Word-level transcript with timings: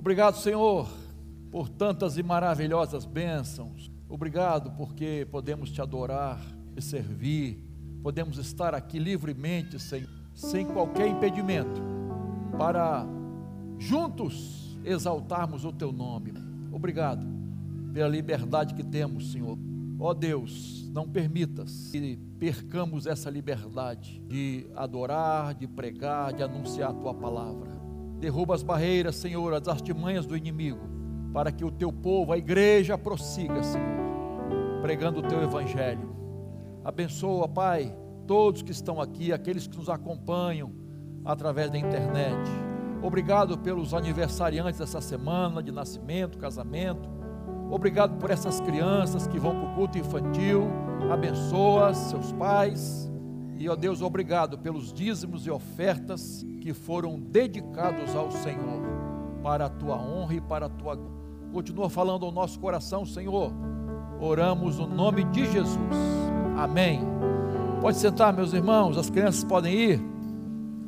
Obrigado, 0.00 0.38
Senhor, 0.38 0.88
por 1.50 1.68
tantas 1.68 2.16
e 2.16 2.22
maravilhosas 2.22 3.04
bênçãos. 3.04 3.92
Obrigado 4.08 4.70
porque 4.70 5.28
podemos 5.30 5.70
te 5.70 5.82
adorar 5.82 6.40
e 6.74 6.80
servir. 6.80 7.62
Podemos 8.02 8.38
estar 8.38 8.74
aqui 8.74 8.98
livremente, 8.98 9.78
sem, 9.78 10.06
sem 10.34 10.64
qualquer 10.64 11.06
impedimento, 11.06 11.82
para 12.56 13.04
juntos 13.76 14.74
exaltarmos 14.86 15.66
o 15.66 15.72
teu 15.72 15.92
nome. 15.92 16.32
Obrigado 16.72 17.26
pela 17.92 18.08
liberdade 18.08 18.72
que 18.72 18.82
temos, 18.82 19.32
Senhor. 19.32 19.58
Ó 19.98 20.08
oh 20.08 20.14
Deus, 20.14 20.88
não 20.94 21.06
permitas 21.06 21.90
que 21.92 22.18
percamos 22.38 23.06
essa 23.06 23.28
liberdade 23.28 24.18
de 24.20 24.66
adorar, 24.74 25.52
de 25.52 25.66
pregar, 25.66 26.32
de 26.32 26.42
anunciar 26.42 26.88
a 26.88 26.94
tua 26.94 27.12
palavra. 27.12 27.79
Derruba 28.20 28.54
as 28.54 28.62
barreiras, 28.62 29.16
Senhor, 29.16 29.54
as 29.54 29.66
artimanhas 29.66 30.26
do 30.26 30.36
inimigo, 30.36 30.80
para 31.32 31.50
que 31.50 31.64
o 31.64 31.70
teu 31.70 31.90
povo, 31.90 32.32
a 32.32 32.38
igreja, 32.38 32.98
prossiga, 32.98 33.62
Senhor, 33.62 34.82
pregando 34.82 35.20
o 35.20 35.22
teu 35.22 35.42
evangelho. 35.42 36.14
Abençoa, 36.84 37.48
Pai, 37.48 37.96
todos 38.26 38.62
que 38.62 38.72
estão 38.72 39.00
aqui, 39.00 39.32
aqueles 39.32 39.66
que 39.66 39.76
nos 39.76 39.88
acompanham 39.88 40.70
através 41.24 41.70
da 41.70 41.78
internet. 41.78 42.38
Obrigado 43.02 43.56
pelos 43.56 43.94
aniversariantes 43.94 44.78
dessa 44.78 45.00
semana 45.00 45.62
de 45.62 45.72
nascimento, 45.72 46.36
casamento. 46.36 47.08
Obrigado 47.70 48.18
por 48.18 48.30
essas 48.30 48.60
crianças 48.60 49.26
que 49.26 49.38
vão 49.38 49.54
para 49.54 49.70
o 49.70 49.74
culto 49.74 49.96
infantil. 49.96 50.68
Abençoa 51.10 51.94
seus 51.94 52.32
pais. 52.32 53.10
E, 53.60 53.68
ó 53.68 53.76
Deus, 53.76 54.00
obrigado 54.00 54.56
pelos 54.56 54.90
dízimos 54.90 55.46
e 55.46 55.50
ofertas 55.50 56.42
que 56.62 56.72
foram 56.72 57.20
dedicados 57.20 58.16
ao 58.16 58.30
Senhor, 58.30 58.80
para 59.42 59.66
a 59.66 59.68
tua 59.68 59.96
honra 59.96 60.34
e 60.36 60.40
para 60.40 60.64
a 60.64 60.68
tua. 60.70 60.98
Continua 61.52 61.90
falando 61.90 62.24
ao 62.24 62.32
nosso 62.32 62.58
coração, 62.58 63.04
Senhor. 63.04 63.52
Oramos 64.18 64.78
no 64.78 64.86
nome 64.86 65.24
de 65.24 65.44
Jesus. 65.44 65.76
Amém. 66.56 67.02
Pode 67.82 67.98
sentar, 67.98 68.32
meus 68.32 68.54
irmãos, 68.54 68.96
as 68.96 69.10
crianças 69.10 69.44
podem 69.44 69.74
ir. 69.74 70.00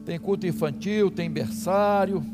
Tem 0.07 0.19
culto 0.19 0.47
infantil, 0.47 1.11
tem 1.11 1.31
berçário. 1.31 2.25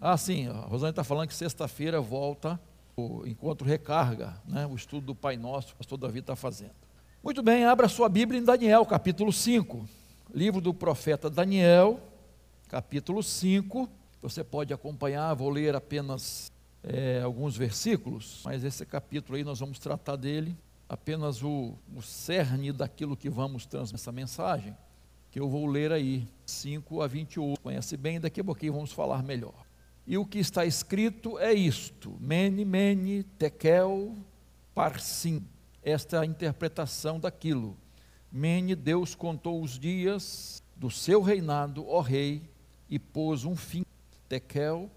Ah, 0.00 0.16
sim, 0.16 0.48
a 0.48 0.52
Rosane 0.52 0.92
está 0.92 1.04
falando 1.04 1.28
que 1.28 1.34
sexta-feira 1.34 2.00
volta 2.00 2.58
o 2.96 3.26
encontro 3.26 3.66
recarga, 3.66 4.40
né, 4.46 4.66
o 4.66 4.74
estudo 4.74 5.04
do 5.06 5.14
Pai 5.14 5.36
Nosso, 5.36 5.68
que 5.68 5.74
o 5.74 5.76
pastor 5.76 5.98
Davi 5.98 6.20
está 6.20 6.34
fazendo. 6.34 6.79
Muito 7.22 7.42
bem, 7.42 7.66
abra 7.66 7.86
sua 7.86 8.08
Bíblia 8.08 8.40
em 8.40 8.44
Daniel, 8.44 8.86
capítulo 8.86 9.30
5. 9.30 9.86
Livro 10.34 10.58
do 10.58 10.72
profeta 10.72 11.28
Daniel, 11.28 12.00
capítulo 12.66 13.22
5. 13.22 13.86
Você 14.22 14.42
pode 14.42 14.72
acompanhar, 14.72 15.34
vou 15.34 15.50
ler 15.50 15.76
apenas 15.76 16.50
é, 16.82 17.20
alguns 17.22 17.58
versículos, 17.58 18.40
mas 18.42 18.64
esse 18.64 18.86
capítulo 18.86 19.36
aí 19.36 19.44
nós 19.44 19.60
vamos 19.60 19.78
tratar 19.78 20.16
dele, 20.16 20.56
apenas 20.88 21.42
o, 21.42 21.74
o 21.94 22.00
cerne 22.00 22.72
daquilo 22.72 23.14
que 23.14 23.28
vamos 23.28 23.66
transmitir 23.66 24.00
essa 24.00 24.10
mensagem 24.10 24.74
que 25.30 25.38
eu 25.38 25.48
vou 25.48 25.66
ler 25.66 25.92
aí, 25.92 26.26
5 26.46 27.02
a 27.02 27.06
28. 27.06 27.60
Conhece 27.60 27.98
bem, 27.98 28.18
daqui 28.18 28.40
a 28.40 28.44
pouquinho 28.44 28.72
vamos 28.72 28.92
falar 28.92 29.22
melhor. 29.22 29.66
E 30.06 30.16
o 30.16 30.24
que 30.24 30.38
está 30.38 30.64
escrito 30.64 31.38
é 31.38 31.52
isto: 31.52 32.16
Mene, 32.18 32.64
Mene, 32.64 33.24
Tekel, 33.38 34.16
Parsim. 34.74 35.44
Esta 35.82 36.24
interpretação 36.24 37.18
daquilo. 37.18 37.76
Mene, 38.30 38.74
Deus 38.74 39.14
contou 39.14 39.62
os 39.62 39.78
dias 39.78 40.62
do 40.76 40.90
seu 40.90 41.22
reinado, 41.22 41.86
ó 41.88 42.00
rei, 42.00 42.42
e 42.88 42.98
pôs 42.98 43.44
um 43.44 43.56
fim. 43.56 43.84
Tekel, 44.28 44.88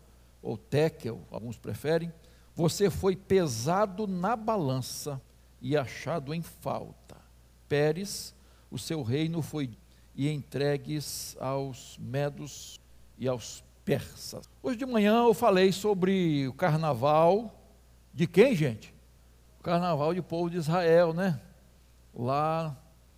ou 0.42 0.58
Tekel, 0.58 1.22
alguns 1.32 1.58
preferem, 1.58 2.14
você 2.54 2.90
foi 2.90 3.16
pesado 3.16 4.06
na 4.06 4.36
balança 4.36 5.20
e 5.60 5.76
achado 5.76 6.34
em 6.34 6.42
falta. 6.42 7.18
Pérez, 7.68 8.36
o 8.70 8.78
seu 8.78 9.02
reino 9.02 9.42
foi 9.42 9.72
e 10.16 10.30
entregues 10.30 11.36
aos 11.40 11.98
medos 11.98 12.80
e 13.18 13.28
aos 13.28 13.64
persas. 13.84 14.48
Hoje 14.62 14.78
de 14.78 14.86
manhã 14.86 15.24
eu 15.24 15.34
falei 15.34 15.72
sobre 15.72 16.48
o 16.48 16.54
carnaval 16.54 17.60
de 18.14 18.28
quem, 18.28 18.56
gente? 18.56 18.94
Carnaval 19.64 20.14
de 20.14 20.22
povo 20.22 20.50
de 20.50 20.58
Israel, 20.58 21.14
né? 21.14 21.40
Lá 22.14 22.76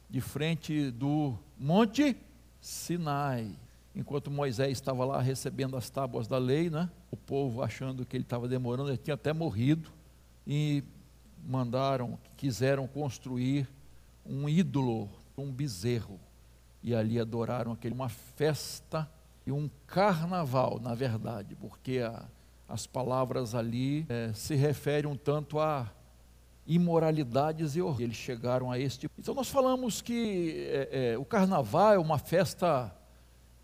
de 0.07 0.22
frente 0.22 0.91
do 0.91 1.35
Monte 1.57 2.16
Sinai. 2.61 3.50
Enquanto 3.95 4.29
Moisés 4.29 4.73
estava 4.73 5.03
lá 5.06 5.19
recebendo 5.19 5.75
as 5.75 5.89
tábuas 5.89 6.28
da 6.28 6.38
lei, 6.38 6.69
né? 6.69 6.88
O 7.09 7.17
povo 7.17 7.63
achando 7.63 8.06
que 8.06 8.16
ele 8.16 8.23
estava 8.23 8.47
demorando, 8.47 8.91
ele 8.91 8.97
tinha 9.00 9.16
até 9.16 9.33
morrido 9.33 9.89
e 10.45 10.83
mandaram, 11.44 12.19
quiseram 12.38 12.85
construir 12.85 13.67
um 14.23 14.47
ídolo, 14.47 15.09
um 15.35 15.51
bezerro 15.51 16.19
e 16.83 16.94
ali 16.94 17.19
adoraram 17.19 17.72
aquele 17.72 17.95
uma 17.95 18.09
festa 18.09 19.09
e 19.47 19.51
um 19.51 19.67
carnaval, 19.88 20.79
na 20.79 20.94
verdade, 20.94 21.56
porque 21.56 22.01
a, 22.07 22.23
as 22.69 22.85
palavras 22.85 23.56
ali 23.56 24.06
é, 24.07 24.31
se 24.33 24.53
referem 24.53 25.09
um 25.09 25.17
tanto 25.17 25.59
a 25.59 25.91
imoralidades 26.66 27.76
e 27.76 27.81
horror. 27.81 28.02
Eles 28.02 28.18
chegaram 28.18 28.72
a 28.72 28.80
este. 28.80 29.09
Então 29.18 29.34
nós 29.34 29.50
falamos 29.50 30.02
que 30.02 30.68
é, 30.70 31.14
é, 31.14 31.18
o 31.18 31.26
carnaval 31.26 31.94
é 31.94 32.00
uma 32.00 32.18
festa 32.18 32.96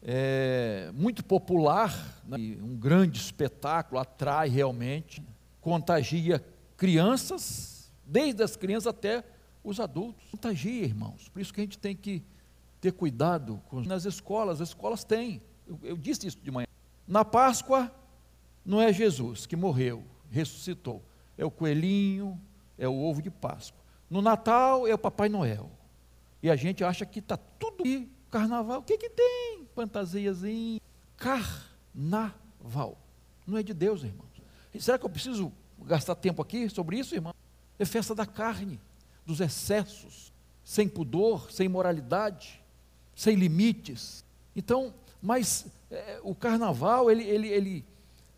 é, 0.01 0.91
muito 0.93 1.23
popular, 1.23 2.21
né? 2.25 2.37
um 2.61 2.75
grande 2.75 3.19
espetáculo, 3.19 3.99
atrai 3.99 4.49
realmente, 4.49 5.23
contagia 5.59 6.43
crianças, 6.75 7.91
desde 8.05 8.43
as 8.43 8.55
crianças 8.55 8.87
até 8.87 9.23
os 9.63 9.79
adultos. 9.79 10.23
Contagia, 10.31 10.83
irmãos. 10.83 11.29
Por 11.29 11.41
isso 11.41 11.53
que 11.53 11.61
a 11.61 11.63
gente 11.63 11.77
tem 11.77 11.95
que 11.95 12.23
ter 12.79 12.91
cuidado 12.91 13.61
com, 13.67 13.81
nas 13.81 14.05
escolas, 14.05 14.59
as 14.59 14.69
escolas 14.69 15.03
têm. 15.03 15.41
Eu, 15.67 15.79
eu 15.83 15.97
disse 15.97 16.27
isso 16.27 16.39
de 16.39 16.49
manhã. 16.49 16.67
Na 17.07 17.23
Páscoa, 17.23 17.93
não 18.65 18.81
é 18.81 18.91
Jesus 18.91 19.45
que 19.45 19.55
morreu, 19.55 20.03
ressuscitou. 20.29 21.03
É 21.37 21.45
o 21.45 21.51
coelhinho, 21.51 22.39
é 22.81 22.87
o 22.87 22.99
ovo 22.99 23.21
de 23.21 23.29
Páscoa. 23.29 23.79
No 24.09 24.21
Natal 24.21 24.85
é 24.87 24.93
o 24.93 24.97
Papai 24.97 25.29
Noel. 25.29 25.69
E 26.43 26.49
a 26.49 26.55
gente 26.55 26.83
acha 26.83 27.05
que 27.05 27.19
está 27.19 27.37
tudo 27.37 27.83
aí, 27.85 28.11
carnaval. 28.29 28.79
O 28.79 28.83
que, 28.83 28.97
que 28.97 29.09
tem? 29.09 29.65
Fantasiazinha. 29.73 30.81
Carnaval. 31.15 32.97
Não 33.47 33.57
é 33.57 33.63
de 33.63 33.73
Deus, 33.73 34.03
irmãos. 34.03 34.27
E 34.73 34.81
será 34.81 34.97
que 34.97 35.05
eu 35.05 35.09
preciso 35.09 35.53
gastar 35.85 36.15
tempo 36.15 36.41
aqui 36.41 36.69
sobre 36.69 36.97
isso, 36.97 37.15
irmão? 37.15 37.33
É 37.79 37.85
festa 37.85 38.13
da 38.13 38.25
carne, 38.25 38.79
dos 39.25 39.39
excessos, 39.39 40.33
sem 40.63 40.89
pudor, 40.89 41.51
sem 41.51 41.69
moralidade 41.69 42.61
sem 43.21 43.35
limites. 43.35 44.25
Então, 44.55 44.93
mas 45.21 45.67
é, 45.91 46.19
o 46.23 46.33
carnaval, 46.33 47.11
ele, 47.11 47.23
ele, 47.23 47.47
ele, 47.47 47.85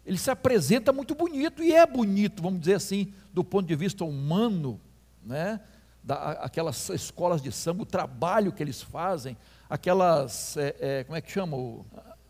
ele 0.06 0.18
se 0.18 0.30
apresenta 0.30 0.92
muito 0.92 1.16
bonito, 1.16 1.64
e 1.64 1.74
é 1.74 1.86
bonito, 1.86 2.42
vamos 2.42 2.60
dizer 2.60 2.76
assim, 2.76 3.14
do 3.32 3.44
ponto 3.44 3.68
de 3.68 3.76
vista 3.76 4.04
humano, 4.04 4.80
né? 5.24 5.60
Da, 6.04 6.32
aquelas 6.34 6.90
escolas 6.90 7.42
de 7.42 7.52
samba, 7.52 7.84
o 7.84 7.86
trabalho 7.86 8.52
que 8.52 8.62
eles 8.62 8.82
fazem, 8.82 9.38
aquelas, 9.70 10.58
é, 10.58 10.76
é, 10.80 11.04
como 11.06 11.18
é 11.18 11.22
que 11.22 11.32
chama? 11.32 11.58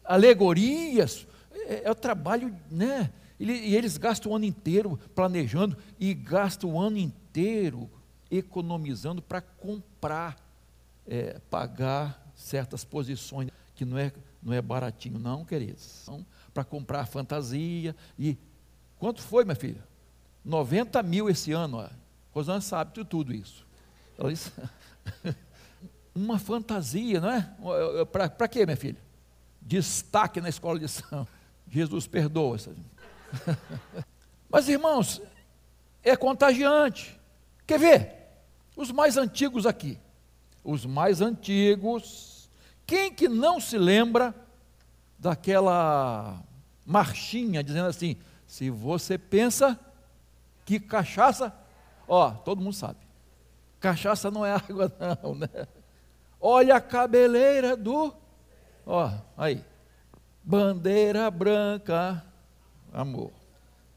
Alegorias, 0.04 1.26
é, 1.52 1.82
é, 1.86 1.92
o 1.92 1.96
trabalho, 1.96 2.56
né? 2.70 3.12
E 3.40 3.76
eles 3.76 3.98
gastam 3.98 4.32
o 4.32 4.36
ano 4.36 4.46
inteiro 4.46 4.98
planejando 5.16 5.76
e 6.00 6.14
gastam 6.14 6.72
o 6.72 6.80
ano 6.80 6.98
inteiro 6.98 7.90
economizando 8.30 9.22
para 9.22 9.42
comprar, 9.42 10.38
é, 11.06 11.40
pagar 11.50 12.32
certas 12.36 12.86
posições 12.86 13.50
que 13.76 13.84
não 13.84 13.98
é, 13.98 14.12
não 14.42 14.54
é 14.54 14.62
baratinho, 14.62 15.20
não, 15.20 15.44
queridos. 15.44 16.04
Então, 16.04 16.26
para 16.54 16.64
comprar 16.64 17.06
fantasia. 17.06 17.96
E 18.18 18.38
quanto 19.00 19.22
foi, 19.22 19.44
minha 19.44 19.56
filha? 19.56 19.84
90 20.44 21.02
mil 21.04 21.30
esse 21.30 21.52
ano. 21.52 21.78
Ó. 21.78 21.90
Rosana 22.32 22.62
sabe 22.62 22.94
de 22.94 23.06
tudo 23.06 23.34
isso. 23.34 23.66
Ela 24.18 24.32
disse, 24.32 24.52
uma 26.14 26.38
fantasia, 26.38 27.20
não 27.20 27.32
é? 27.32 28.06
Para 28.06 28.48
quê, 28.48 28.66
minha 28.66 28.78
filha? 28.78 29.00
Destaque 29.62 30.42
na 30.42 30.50
escola 30.50 30.80
de 30.80 30.88
São. 30.88 31.28
Jesus 31.70 32.08
perdoa. 32.08 32.58
Mas, 34.50 34.70
irmãos, 34.70 35.22
é 36.04 36.16
contagiante. 36.16 37.20
Quer 37.66 37.80
ver? 37.80 38.16
Os 38.76 38.92
mais 38.92 39.18
antigos 39.18 39.66
aqui 39.66 39.98
os 40.64 40.86
mais 40.86 41.20
antigos. 41.22 42.50
Quem 42.86 43.14
que 43.14 43.28
não 43.28 43.60
se 43.60 43.78
lembra 43.78 44.34
daquela 45.24 46.44
marchinha 46.86 47.64
dizendo 47.64 47.88
assim: 47.88 48.18
se 48.46 48.70
você 48.70 49.18
pensa 49.18 49.80
que 50.66 50.82
cachaça, 50.82 51.54
ó, 52.06 52.32
todo 52.32 52.62
mundo 52.62 52.74
sabe. 52.74 53.00
Cachaça 53.80 54.30
não 54.30 54.46
é 54.46 54.52
água, 54.54 54.92
não, 55.24 55.34
né? 55.36 55.48
Olha 56.40 56.76
a 56.76 56.82
cabeleira 56.82 57.78
do, 57.78 58.14
ó, 58.86 59.12
aí, 59.38 59.64
bandeira 60.44 61.32
branca, 61.32 62.22
amor. 62.92 63.32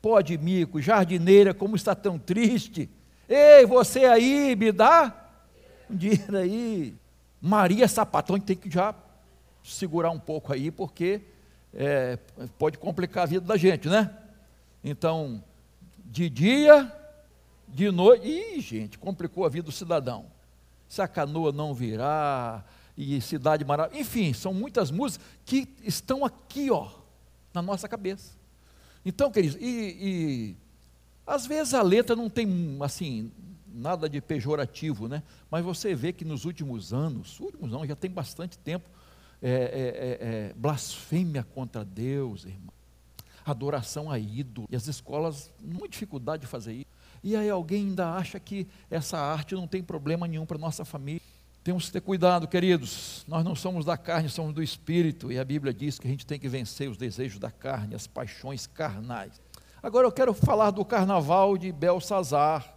pó 0.00 0.20
de 0.20 0.38
mico, 0.38 0.81
jardineira, 0.81 1.52
como 1.52 1.75
está 1.75 1.93
tão 1.93 2.20
triste. 2.20 2.88
Ei, 3.29 3.67
você 3.67 4.05
aí, 4.05 4.55
me 4.55 4.70
dá 4.70 5.12
um 5.90 5.96
dinheiro 5.96 6.37
aí. 6.37 6.94
Maria 7.40 7.88
Sapatão, 7.88 8.38
tem 8.38 8.56
que 8.56 8.70
já 8.70 8.94
segurar 9.72 10.10
um 10.10 10.18
pouco 10.18 10.52
aí, 10.52 10.70
porque 10.70 11.20
é, 11.74 12.18
pode 12.58 12.78
complicar 12.78 13.24
a 13.24 13.26
vida 13.26 13.46
da 13.46 13.56
gente, 13.56 13.88
né? 13.88 14.10
Então, 14.82 15.42
de 16.04 16.30
dia, 16.30 16.92
de 17.68 17.90
noite. 17.90 18.26
Ih, 18.26 18.60
gente, 18.60 18.98
complicou 18.98 19.44
a 19.44 19.48
vida 19.48 19.66
do 19.66 19.72
cidadão. 19.72 20.26
Se 20.88 21.02
a 21.02 21.08
canoa 21.08 21.50
não 21.50 21.74
virar, 21.74 22.64
e 22.96 23.20
Cidade 23.20 23.64
Maravilhosa. 23.64 24.00
Enfim, 24.00 24.32
são 24.32 24.54
muitas 24.54 24.90
músicas 24.90 25.26
que 25.44 25.69
estão 25.82 26.24
aqui, 26.24 26.70
ó, 26.70 26.88
na 27.52 27.60
nossa 27.60 27.88
cabeça. 27.88 28.32
Então, 29.04 29.30
queridos, 29.30 29.56
e, 29.60 29.66
e 30.00 30.56
às 31.26 31.46
vezes 31.46 31.74
a 31.74 31.82
letra 31.82 32.16
não 32.16 32.30
tem, 32.30 32.78
assim, 32.80 33.30
nada 33.69 34.08
de 34.08 34.20
pejorativo, 34.20 35.06
né? 35.06 35.22
Mas 35.50 35.64
você 35.64 35.94
vê 35.94 36.12
que 36.12 36.24
nos 36.24 36.44
últimos 36.44 36.92
anos, 36.92 37.38
últimos 37.38 37.70
não, 37.70 37.86
já 37.86 37.94
tem 37.94 38.10
bastante 38.10 38.58
tempo, 38.58 38.88
é, 39.42 39.50
é, 39.50 39.52
é, 39.52 40.48
é, 40.50 40.52
blasfêmia 40.54 41.42
contra 41.42 41.84
Deus, 41.84 42.44
irmão. 42.44 42.74
Adoração 43.44 44.10
a 44.10 44.18
ídolo. 44.18 44.66
E 44.70 44.76
as 44.76 44.88
escolas, 44.88 45.52
muita 45.62 45.88
dificuldade 45.88 46.42
de 46.42 46.46
fazer 46.46 46.72
isso. 46.72 46.86
E 47.22 47.36
aí 47.36 47.48
alguém 47.48 47.86
ainda 47.86 48.12
acha 48.12 48.38
que 48.40 48.66
essa 48.90 49.18
arte 49.18 49.54
não 49.54 49.66
tem 49.66 49.82
problema 49.82 50.26
nenhum 50.26 50.46
para 50.46 50.58
nossa 50.58 50.84
família. 50.84 51.22
Temos 51.62 51.86
que 51.86 51.92
ter 51.92 52.00
cuidado, 52.00 52.46
queridos. 52.46 53.24
Nós 53.26 53.44
não 53.44 53.56
somos 53.56 53.84
da 53.84 53.96
carne, 53.96 54.28
somos 54.28 54.54
do 54.54 54.62
espírito. 54.62 55.32
E 55.32 55.38
a 55.38 55.44
Bíblia 55.44 55.74
diz 55.74 55.98
que 55.98 56.06
a 56.06 56.10
gente 56.10 56.24
tem 56.24 56.38
que 56.38 56.48
vencer 56.48 56.88
os 56.88 56.96
desejos 56.96 57.40
da 57.40 57.50
carne, 57.50 57.94
as 57.94 58.06
paixões 58.06 58.66
carnais. 58.66 59.40
Agora 59.82 60.06
eu 60.06 60.12
quero 60.12 60.32
falar 60.32 60.70
do 60.70 60.84
carnaval 60.84 61.58
de 61.58 61.72
Belsazar, 61.72 62.72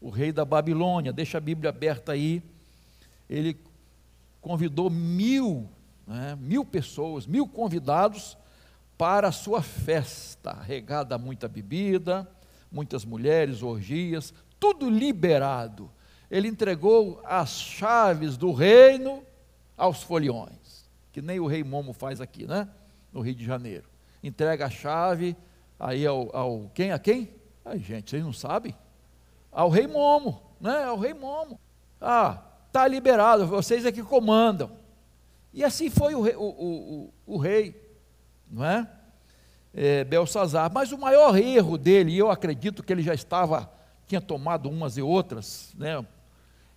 o 0.00 0.10
rei 0.10 0.30
da 0.30 0.44
Babilônia. 0.44 1.12
Deixa 1.12 1.38
a 1.38 1.40
Bíblia 1.40 1.70
aberta 1.70 2.12
aí. 2.12 2.42
Ele 3.30 3.56
convidou 4.42 4.90
mil, 4.90 5.68
né, 6.08 6.36
mil 6.40 6.64
pessoas, 6.64 7.26
mil 7.26 7.46
convidados 7.46 8.36
para 8.96 9.28
a 9.28 9.32
sua 9.32 9.62
festa, 9.62 10.52
regada 10.52 11.14
a 11.14 11.18
muita 11.18 11.46
bebida, 11.46 12.28
muitas 12.72 13.04
mulheres, 13.04 13.62
orgias, 13.62 14.34
tudo 14.58 14.90
liberado 14.90 15.90
ele 16.30 16.48
entregou 16.48 17.20
as 17.24 17.50
chaves 17.50 18.36
do 18.36 18.52
reino 18.52 19.22
aos 19.76 20.02
foliões, 20.02 20.88
que 21.12 21.22
nem 21.22 21.40
o 21.40 21.46
rei 21.46 21.64
Momo 21.64 21.92
faz 21.92 22.20
aqui, 22.20 22.46
né? 22.46 22.68
No 23.12 23.20
Rio 23.20 23.34
de 23.34 23.44
Janeiro. 23.44 23.88
Entrega 24.22 24.66
a 24.66 24.70
chave 24.70 25.36
aí 25.78 26.06
ao, 26.06 26.34
ao 26.36 26.70
quem? 26.74 26.92
A 26.92 26.98
quem? 26.98 27.30
Ai, 27.64 27.78
gente, 27.78 28.10
vocês 28.10 28.22
não 28.22 28.32
sabem? 28.32 28.74
Ao 29.50 29.70
rei 29.70 29.86
Momo, 29.86 30.42
né? 30.60 30.84
Ao 30.84 30.98
rei 30.98 31.14
Momo. 31.14 31.58
Ah, 32.00 32.42
está 32.66 32.86
liberado, 32.86 33.46
vocês 33.46 33.86
é 33.86 33.92
que 33.92 34.02
comandam. 34.02 34.70
E 35.52 35.64
assim 35.64 35.90
foi 35.90 36.14
o 36.14 36.22
rei, 36.22 36.36
o, 36.36 36.42
o, 36.42 37.14
o, 37.26 37.36
rei 37.38 37.74
não 38.50 38.64
é? 38.64 38.88
é? 39.74 40.04
Belsazar. 40.04 40.70
Mas 40.72 40.92
o 40.92 40.98
maior 40.98 41.36
erro 41.36 41.78
dele, 41.78 42.12
e 42.12 42.18
eu 42.18 42.30
acredito 42.30 42.82
que 42.82 42.92
ele 42.92 43.02
já 43.02 43.14
estava, 43.14 43.70
tinha 44.06 44.20
tomado 44.20 44.68
umas 44.68 44.96
e 44.96 45.02
outras, 45.02 45.74
né? 45.76 46.04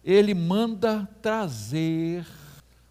ele 0.03 0.33
manda 0.33 1.07
trazer 1.21 2.25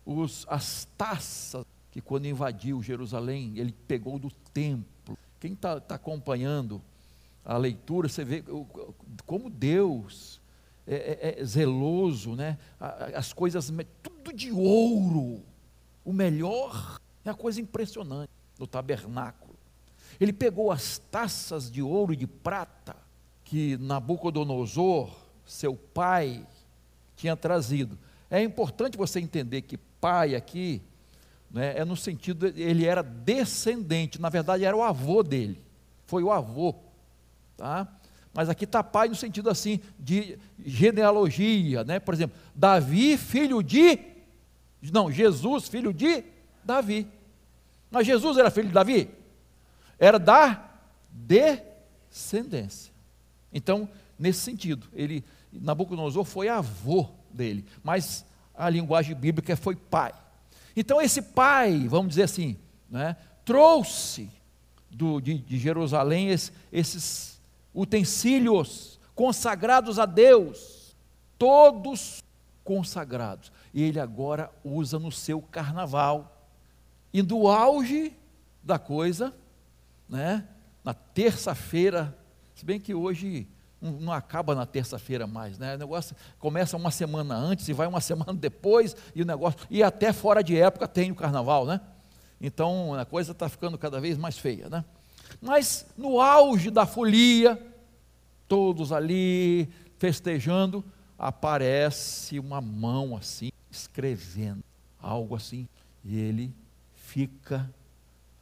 os, 0.04 0.46
as 0.48 0.86
taças 0.96 1.64
que 1.90 2.00
quando 2.00 2.26
invadiu 2.26 2.82
Jerusalém, 2.82 3.52
ele 3.56 3.72
pegou 3.88 4.18
do 4.18 4.30
templo. 4.52 5.18
Quem 5.40 5.54
está 5.54 5.80
tá 5.80 5.96
acompanhando 5.96 6.80
a 7.44 7.56
leitura, 7.56 8.08
você 8.08 8.24
vê 8.24 8.44
como 9.26 9.50
Deus 9.50 10.40
é, 10.86 10.94
é, 10.94 11.40
é 11.40 11.44
zeloso, 11.44 12.36
né? 12.36 12.58
as 13.14 13.32
coisas, 13.32 13.72
tudo 14.02 14.32
de 14.32 14.52
ouro, 14.52 15.42
o 16.04 16.12
melhor, 16.12 17.00
é 17.24 17.30
uma 17.30 17.36
coisa 17.36 17.60
impressionante 17.60 18.30
no 18.58 18.66
tabernáculo. 18.66 19.54
Ele 20.20 20.32
pegou 20.32 20.70
as 20.70 20.98
taças 20.98 21.70
de 21.70 21.82
ouro 21.82 22.12
e 22.12 22.16
de 22.16 22.26
prata 22.26 22.96
que 23.44 23.76
Nabucodonosor, 23.78 25.10
seu 25.46 25.74
pai, 25.74 26.46
tinha 27.16 27.36
trazido. 27.36 27.98
É 28.30 28.42
importante 28.42 28.96
você 28.96 29.18
entender 29.18 29.62
que 29.62 29.76
pai 29.76 30.34
aqui 30.34 30.82
né, 31.50 31.76
é 31.76 31.84
no 31.84 31.96
sentido, 31.96 32.46
ele 32.46 32.86
era 32.86 33.02
descendente, 33.02 34.20
na 34.20 34.28
verdade 34.28 34.64
era 34.64 34.76
o 34.76 34.82
avô 34.82 35.22
dele, 35.22 35.60
foi 36.06 36.22
o 36.22 36.30
avô, 36.30 36.74
tá? 37.56 37.88
Mas 38.32 38.48
aqui 38.48 38.64
está 38.64 38.84
pai 38.84 39.08
no 39.08 39.16
sentido 39.16 39.50
assim 39.50 39.80
de 39.98 40.38
genealogia, 40.64 41.82
né? 41.82 41.98
Por 41.98 42.14
exemplo, 42.14 42.38
Davi, 42.54 43.16
filho 43.16 43.60
de, 43.62 43.98
não, 44.92 45.10
Jesus, 45.10 45.68
filho 45.68 45.92
de 45.92 46.24
Davi. 46.64 47.06
Mas 47.90 48.06
Jesus 48.06 48.38
era 48.38 48.50
filho 48.50 48.68
de 48.68 48.74
Davi? 48.74 49.10
Era 49.98 50.18
da 50.18 50.70
descendência. 51.10 52.92
Então, 53.52 53.88
nesse 54.18 54.40
sentido, 54.40 54.86
ele 54.94 55.24
Nabucodonosor 55.52 56.24
foi 56.24 56.48
avô 56.48 57.08
dele, 57.30 57.64
mas 57.82 58.24
a 58.54 58.68
linguagem 58.68 59.14
bíblica 59.14 59.56
foi 59.56 59.74
pai. 59.74 60.12
Então 60.76 61.00
esse 61.00 61.20
pai, 61.20 61.86
vamos 61.88 62.10
dizer 62.10 62.24
assim, 62.24 62.56
né, 62.88 63.16
trouxe 63.44 64.30
do, 64.90 65.20
de, 65.20 65.38
de 65.38 65.58
Jerusalém 65.58 66.28
esses, 66.28 66.52
esses 66.72 67.40
utensílios 67.74 68.98
consagrados 69.14 69.98
a 69.98 70.06
Deus, 70.06 70.94
todos 71.38 72.22
consagrados. 72.62 73.50
E 73.72 73.82
ele 73.82 74.00
agora 74.00 74.50
usa 74.64 74.98
no 74.98 75.12
seu 75.12 75.40
carnaval. 75.40 76.48
E 77.12 77.22
do 77.22 77.48
auge 77.48 78.16
da 78.62 78.78
coisa, 78.78 79.34
né, 80.08 80.46
na 80.84 80.94
terça-feira, 80.94 82.16
se 82.54 82.64
bem 82.64 82.80
que 82.80 82.94
hoje 82.94 83.48
não 83.80 84.12
acaba 84.12 84.54
na 84.54 84.66
terça-feira 84.66 85.26
mais, 85.26 85.58
né? 85.58 85.74
O 85.74 85.78
negócio 85.78 86.14
começa 86.38 86.76
uma 86.76 86.90
semana 86.90 87.34
antes 87.34 87.66
e 87.68 87.72
vai 87.72 87.86
uma 87.86 88.00
semana 88.02 88.34
depois, 88.34 88.94
e 89.14 89.22
o 89.22 89.26
negócio. 89.26 89.58
E 89.70 89.82
até 89.82 90.12
fora 90.12 90.42
de 90.42 90.58
época 90.58 90.86
tem 90.86 91.10
o 91.10 91.14
carnaval, 91.14 91.64
né? 91.64 91.80
Então 92.40 92.94
a 92.94 93.04
coisa 93.04 93.32
está 93.32 93.48
ficando 93.48 93.78
cada 93.78 94.00
vez 94.00 94.18
mais 94.18 94.38
feia, 94.38 94.68
né? 94.68 94.84
Mas 95.40 95.86
no 95.96 96.20
auge 96.20 96.70
da 96.70 96.84
folia, 96.84 97.60
todos 98.48 98.92
ali 98.92 99.68
festejando, 99.98 100.84
aparece 101.18 102.38
uma 102.38 102.60
mão 102.60 103.16
assim, 103.16 103.50
escrevendo, 103.70 104.62
algo 105.00 105.34
assim, 105.34 105.68
e 106.04 106.18
ele 106.18 106.54
fica. 106.94 107.72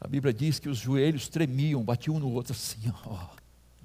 A 0.01 0.07
Bíblia 0.07 0.33
diz 0.33 0.59
que 0.59 0.69
os 0.69 0.79
joelhos 0.79 1.29
tremiam, 1.29 1.83
batiam 1.83 2.17
um 2.17 2.19
no 2.19 2.33
outro 2.33 2.53
assim, 2.53 2.93
ó 3.05 3.39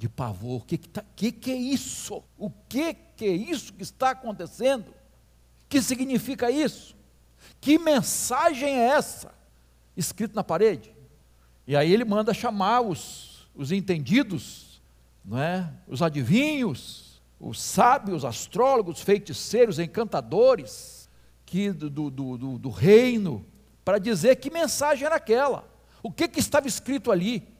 de 0.03 0.09
pavor. 0.09 0.61
O 0.61 0.65
que, 0.65 0.77
que, 0.77 0.89
tá, 0.89 1.03
que, 1.15 1.31
que 1.31 1.49
é 1.49 1.55
isso? 1.55 2.21
O 2.37 2.49
que, 2.67 2.93
que 2.93 3.23
é 3.23 3.31
isso 3.31 3.71
que 3.71 3.83
está 3.83 4.09
acontecendo? 4.09 4.93
Que 5.69 5.81
significa 5.81 6.51
isso? 6.51 6.93
Que 7.61 7.79
mensagem 7.79 8.69
é 8.69 8.87
essa? 8.87 9.33
Escrito 9.95 10.35
na 10.35 10.43
parede. 10.43 10.93
E 11.65 11.73
aí 11.73 11.93
ele 11.93 12.03
manda 12.03 12.33
chamar 12.33 12.81
os, 12.81 13.47
os 13.55 13.71
entendidos, 13.71 14.81
não 15.23 15.39
é? 15.39 15.71
os 15.87 16.01
adivinhos, 16.01 17.21
os 17.39 17.61
sábios, 17.61 18.25
astrólogos, 18.25 18.99
feiticeiros, 18.99 19.79
encantadores 19.79 21.02
que 21.53 21.71
do, 21.71 21.89
do, 21.89 22.09
do, 22.09 22.57
do 22.57 22.69
reino, 22.69 23.45
para 23.85 23.99
dizer 23.99 24.37
que 24.37 24.49
mensagem 24.49 25.05
era 25.05 25.17
aquela. 25.17 25.67
O 26.01 26.11
que, 26.11 26.27
que 26.27 26.39
estava 26.39 26.67
escrito 26.67 27.11
ali? 27.11 27.53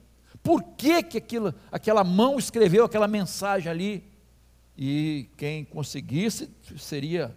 por 0.44 0.62
que, 0.62 1.02
que 1.02 1.16
aquilo, 1.16 1.54
aquela 1.72 2.04
mão 2.04 2.38
escreveu 2.38 2.84
aquela 2.84 3.08
mensagem 3.08 3.72
ali. 3.72 4.04
E 4.76 5.30
quem 5.38 5.64
conseguisse 5.64 6.50
seria 6.76 7.36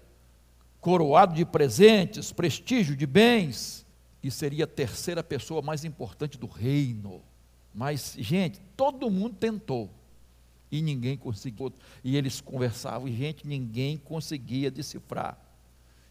coroado 0.82 1.34
de 1.34 1.46
presentes, 1.46 2.34
prestígio 2.34 2.98
de 2.98 3.08
bens, 3.08 3.86
e 4.22 4.30
seria 4.30 4.66
a 4.66 4.68
terceira 4.68 5.24
pessoa 5.24 5.62
mais 5.62 5.86
importante 5.86 6.38
do 6.38 6.48
reino. 6.48 7.22
Mas, 7.74 8.16
gente, 8.20 8.60
todo 8.76 9.10
mundo 9.10 9.36
tentou 9.36 9.90
e 10.70 10.82
ninguém 10.82 11.16
conseguiu. 11.16 11.72
E 12.04 12.18
eles 12.18 12.42
conversavam, 12.42 13.08
e 13.08 13.16
gente, 13.16 13.48
ninguém 13.48 13.98
conseguia 13.98 14.70
decifrar. 14.70 15.40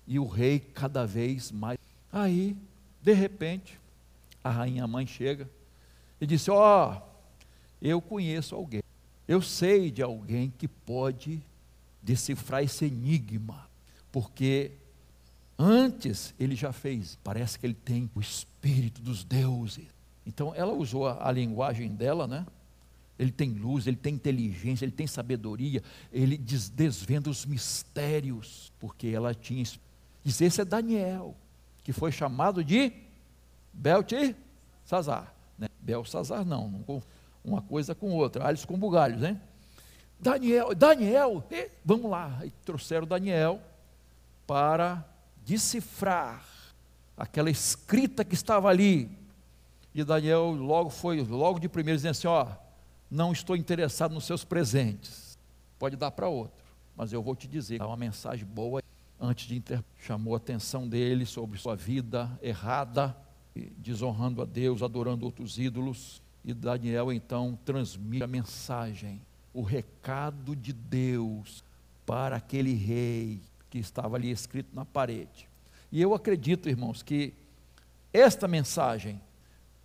E 0.06 0.18
o 0.18 0.26
rei 0.26 0.60
cada 0.60 1.06
vez 1.06 1.50
mais. 1.50 1.78
Aí, 2.12 2.56
de 3.02 3.12
repente, 3.12 3.78
a 4.42 4.50
rainha 4.50 4.86
mãe 4.86 5.06
chega 5.06 5.48
e 6.20 6.26
disse: 6.26 6.50
Ó, 6.50 6.92
oh, 6.92 7.02
eu 7.80 8.00
conheço 8.00 8.54
alguém, 8.54 8.82
eu 9.26 9.42
sei 9.42 9.90
de 9.90 10.02
alguém 10.02 10.52
que 10.56 10.68
pode 10.68 11.42
decifrar 12.00 12.62
esse 12.62 12.84
enigma, 12.84 13.68
porque 14.12 14.72
antes 15.58 16.32
ele 16.38 16.54
já 16.54 16.72
fez, 16.72 17.18
parece 17.24 17.58
que 17.58 17.66
ele 17.66 17.74
tem 17.74 18.08
o 18.14 18.20
espírito 18.20 19.02
dos 19.02 19.24
deuses. 19.24 19.86
Então 20.24 20.54
ela 20.54 20.72
usou 20.72 21.06
a, 21.06 21.28
a 21.28 21.32
linguagem 21.32 21.88
dela, 21.94 22.26
né? 22.26 22.46
Ele 23.18 23.32
tem 23.32 23.50
luz, 23.50 23.86
ele 23.86 23.96
tem 23.96 24.14
inteligência, 24.14 24.84
ele 24.84 24.92
tem 24.92 25.06
sabedoria, 25.06 25.82
ele 26.12 26.36
desvenda 26.36 27.30
os 27.30 27.46
mistérios, 27.46 28.72
porque 28.78 29.08
ela 29.08 29.34
tinha. 29.34 29.64
Diz, 30.26 30.40
esse 30.40 30.60
é 30.60 30.64
Daniel, 30.64 31.36
que 31.84 31.92
foi 31.92 32.10
chamado 32.10 32.64
de 32.64 32.92
Beltesazar. 33.72 35.32
Né? 35.56 35.68
Belsazar 35.78 36.44
não, 36.44 36.68
não, 36.68 37.02
uma 37.44 37.62
coisa 37.62 37.94
com 37.94 38.10
outra, 38.10 38.44
alhos 38.44 38.64
com 38.64 38.76
bugalhos, 38.76 39.20
né? 39.20 39.40
Daniel, 40.18 40.74
Daniel, 40.74 41.44
vamos 41.84 42.10
lá, 42.10 42.40
e 42.44 42.50
trouxeram 42.64 43.06
Daniel 43.06 43.60
para 44.48 45.04
decifrar 45.46 46.44
aquela 47.16 47.48
escrita 47.48 48.24
que 48.24 48.34
estava 48.34 48.68
ali. 48.68 49.08
E 49.94 50.02
Daniel 50.02 50.50
logo 50.50 50.90
foi, 50.90 51.22
logo 51.22 51.60
de 51.60 51.68
primeiro, 51.68 51.98
dizendo 51.98 52.10
assim: 52.10 52.26
Ó, 52.26 52.48
não 53.08 53.30
estou 53.30 53.54
interessado 53.54 54.12
nos 54.12 54.24
seus 54.24 54.42
presentes, 54.42 55.38
pode 55.78 55.94
dar 55.94 56.10
para 56.10 56.26
outro, 56.26 56.64
mas 56.96 57.12
eu 57.12 57.22
vou 57.22 57.36
te 57.36 57.46
dizer, 57.46 57.80
é 57.80 57.84
uma 57.84 57.96
mensagem 57.96 58.44
boa. 58.44 58.82
Antes 59.20 59.46
de 59.46 59.56
inter... 59.56 59.82
chamou 59.98 60.34
a 60.34 60.36
atenção 60.36 60.88
dele 60.88 61.24
sobre 61.24 61.58
sua 61.58 61.74
vida 61.74 62.38
errada, 62.42 63.16
desonrando 63.78 64.42
a 64.42 64.44
Deus, 64.44 64.82
adorando 64.82 65.24
outros 65.24 65.58
ídolos. 65.58 66.22
E 66.44 66.54
Daniel 66.54 67.12
então 67.12 67.58
transmite 67.64 68.22
a 68.22 68.26
mensagem, 68.26 69.20
o 69.52 69.62
recado 69.62 70.54
de 70.54 70.72
Deus 70.72 71.64
para 72.04 72.36
aquele 72.36 72.74
rei 72.74 73.40
que 73.68 73.78
estava 73.78 74.16
ali 74.16 74.30
escrito 74.30 74.68
na 74.74 74.84
parede. 74.84 75.48
E 75.90 76.00
eu 76.00 76.14
acredito, 76.14 76.68
irmãos, 76.68 77.02
que 77.02 77.34
esta 78.12 78.46
mensagem 78.46 79.20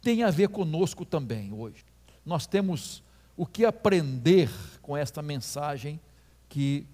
tem 0.01 0.23
a 0.23 0.29
ver 0.29 0.49
conosco 0.49 1.05
também 1.05 1.51
hoje. 1.51 1.83
Nós 2.25 2.45
temos 2.45 3.03
o 3.35 3.45
que 3.45 3.65
aprender 3.65 4.49
com 4.81 4.95
esta 4.95 5.21
mensagem 5.21 5.99
que 6.47 6.85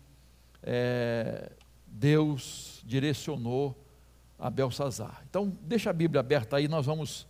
é, 0.63 1.51
Deus 1.87 2.81
direcionou 2.85 3.75
a 4.37 4.49
Belsazar. 4.49 5.23
Então, 5.29 5.55
deixa 5.61 5.89
a 5.89 5.93
Bíblia 5.93 6.19
aberta 6.19 6.57
aí, 6.57 6.67
nós 6.67 6.85
vamos 6.85 7.27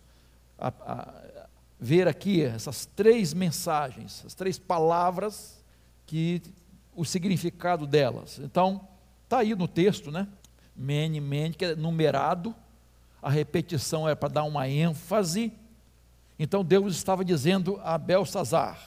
a, 0.58 0.68
a, 0.68 1.48
ver 1.78 2.06
aqui 2.06 2.42
essas 2.42 2.86
três 2.86 3.32
mensagens, 3.32 4.24
as 4.26 4.34
três 4.34 4.58
palavras 4.58 5.64
que 6.06 6.42
o 6.94 7.04
significado 7.04 7.86
delas. 7.86 8.38
Então, 8.38 8.86
está 9.24 9.38
aí 9.38 9.54
no 9.54 9.68
texto, 9.68 10.10
né? 10.10 10.26
Mene, 10.76 11.20
mene, 11.20 11.54
que 11.54 11.64
é 11.64 11.76
numerado, 11.76 12.54
a 13.22 13.30
repetição 13.30 14.08
é 14.08 14.14
para 14.14 14.28
dar 14.28 14.44
uma 14.44 14.68
ênfase. 14.68 15.52
Então 16.38 16.64
Deus 16.64 16.94
estava 16.94 17.24
dizendo 17.24 17.80
a 17.82 17.98
Belsazar: 17.98 18.80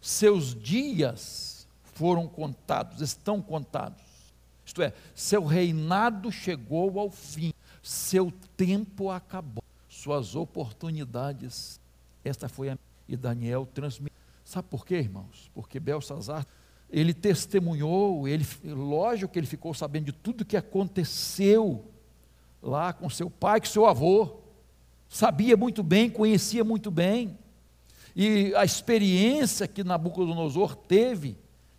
seus 0.00 0.54
dias 0.54 1.68
foram 1.82 2.26
contados, 2.26 3.00
estão 3.00 3.42
contados. 3.42 4.09
Isto 4.70 4.82
é, 4.82 4.92
seu 5.16 5.44
reinado 5.44 6.30
chegou 6.30 7.00
ao 7.00 7.10
fim, 7.10 7.52
seu 7.82 8.32
tempo 8.56 9.10
acabou, 9.10 9.64
suas 9.88 10.36
oportunidades. 10.36 11.80
Esta 12.24 12.48
foi 12.48 12.68
a. 12.68 12.78
E 13.08 13.16
Daniel 13.16 13.66
transmitiu. 13.74 14.16
Sabe 14.44 14.68
por 14.68 14.86
quê, 14.86 14.94
irmãos? 14.98 15.50
Porque 15.52 15.80
Belsazar 15.80 16.46
ele 16.88 17.12
testemunhou, 17.12 18.28
ele, 18.28 18.46
lógico 18.62 19.32
que 19.32 19.40
ele 19.40 19.46
ficou 19.48 19.74
sabendo 19.74 20.04
de 20.04 20.12
tudo 20.12 20.44
que 20.44 20.56
aconteceu 20.56 21.84
lá 22.62 22.92
com 22.92 23.10
seu 23.10 23.28
pai, 23.28 23.58
com 23.58 23.66
seu 23.66 23.86
avô, 23.86 24.36
sabia 25.08 25.56
muito 25.56 25.82
bem, 25.82 26.08
conhecia 26.08 26.62
muito 26.62 26.92
bem, 26.92 27.36
e 28.14 28.54
a 28.54 28.64
experiência 28.64 29.66
que 29.66 29.82
Nabucodonosor 29.82 30.76
teve 30.76 31.36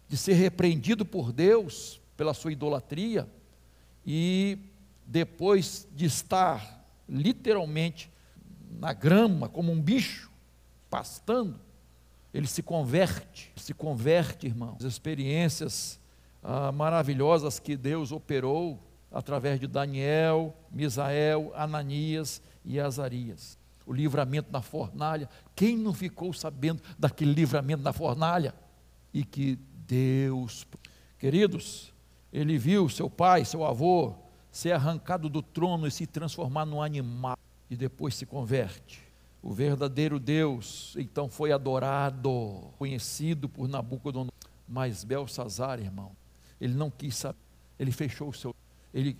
de 0.09 0.17
ser 0.17 0.33
repreendido 0.33 1.05
por 1.05 1.31
Deus 1.31 2.00
pela 2.21 2.35
sua 2.35 2.51
idolatria, 2.51 3.27
e 4.05 4.59
depois 5.07 5.87
de 5.91 6.05
estar 6.05 6.85
literalmente 7.09 8.11
na 8.69 8.93
grama, 8.93 9.49
como 9.49 9.71
um 9.71 9.81
bicho, 9.81 10.29
pastando, 10.87 11.59
ele 12.31 12.45
se 12.45 12.61
converte, 12.61 13.51
se 13.55 13.73
converte, 13.73 14.45
irmãos. 14.45 14.75
As 14.77 14.83
experiências 14.83 15.99
ah, 16.43 16.71
maravilhosas 16.71 17.57
que 17.57 17.75
Deus 17.75 18.11
operou 18.11 18.79
através 19.11 19.59
de 19.59 19.65
Daniel, 19.65 20.55
Misael, 20.71 21.51
Ananias 21.55 22.39
e 22.63 22.79
Azarias. 22.79 23.57
O 23.83 23.91
livramento 23.91 24.51
na 24.51 24.61
fornalha. 24.61 25.27
Quem 25.55 25.75
não 25.75 25.91
ficou 25.91 26.31
sabendo 26.33 26.83
daquele 26.99 27.33
livramento 27.33 27.81
na 27.81 27.91
fornalha? 27.91 28.53
E 29.11 29.25
que 29.25 29.55
Deus, 29.87 30.67
queridos, 31.17 31.90
ele 32.31 32.57
viu 32.57 32.89
seu 32.89 33.09
pai, 33.09 33.45
seu 33.45 33.65
avô, 33.65 34.13
ser 34.51 34.71
arrancado 34.71 35.29
do 35.29 35.41
trono 35.41 35.87
e 35.87 35.91
se 35.91 36.05
transformar 36.05 36.65
num 36.65 36.81
animal, 36.81 37.37
e 37.69 37.75
depois 37.75 38.15
se 38.15 38.25
converte 38.25 39.11
o 39.41 39.51
verdadeiro 39.51 40.19
Deus 40.19 40.95
então 40.97 41.27
foi 41.27 41.51
adorado, 41.51 42.71
conhecido 42.77 43.49
por 43.49 43.67
Nabucodonosor. 43.67 44.31
Mas 44.67 45.03
Belsazar, 45.03 45.79
irmão, 45.79 46.15
ele 46.59 46.73
não 46.73 46.89
quis 46.89 47.15
saber, 47.15 47.39
ele 47.77 47.91
fechou 47.91 48.29
o 48.29 48.33
seu, 48.33 48.55
ele 48.93 49.17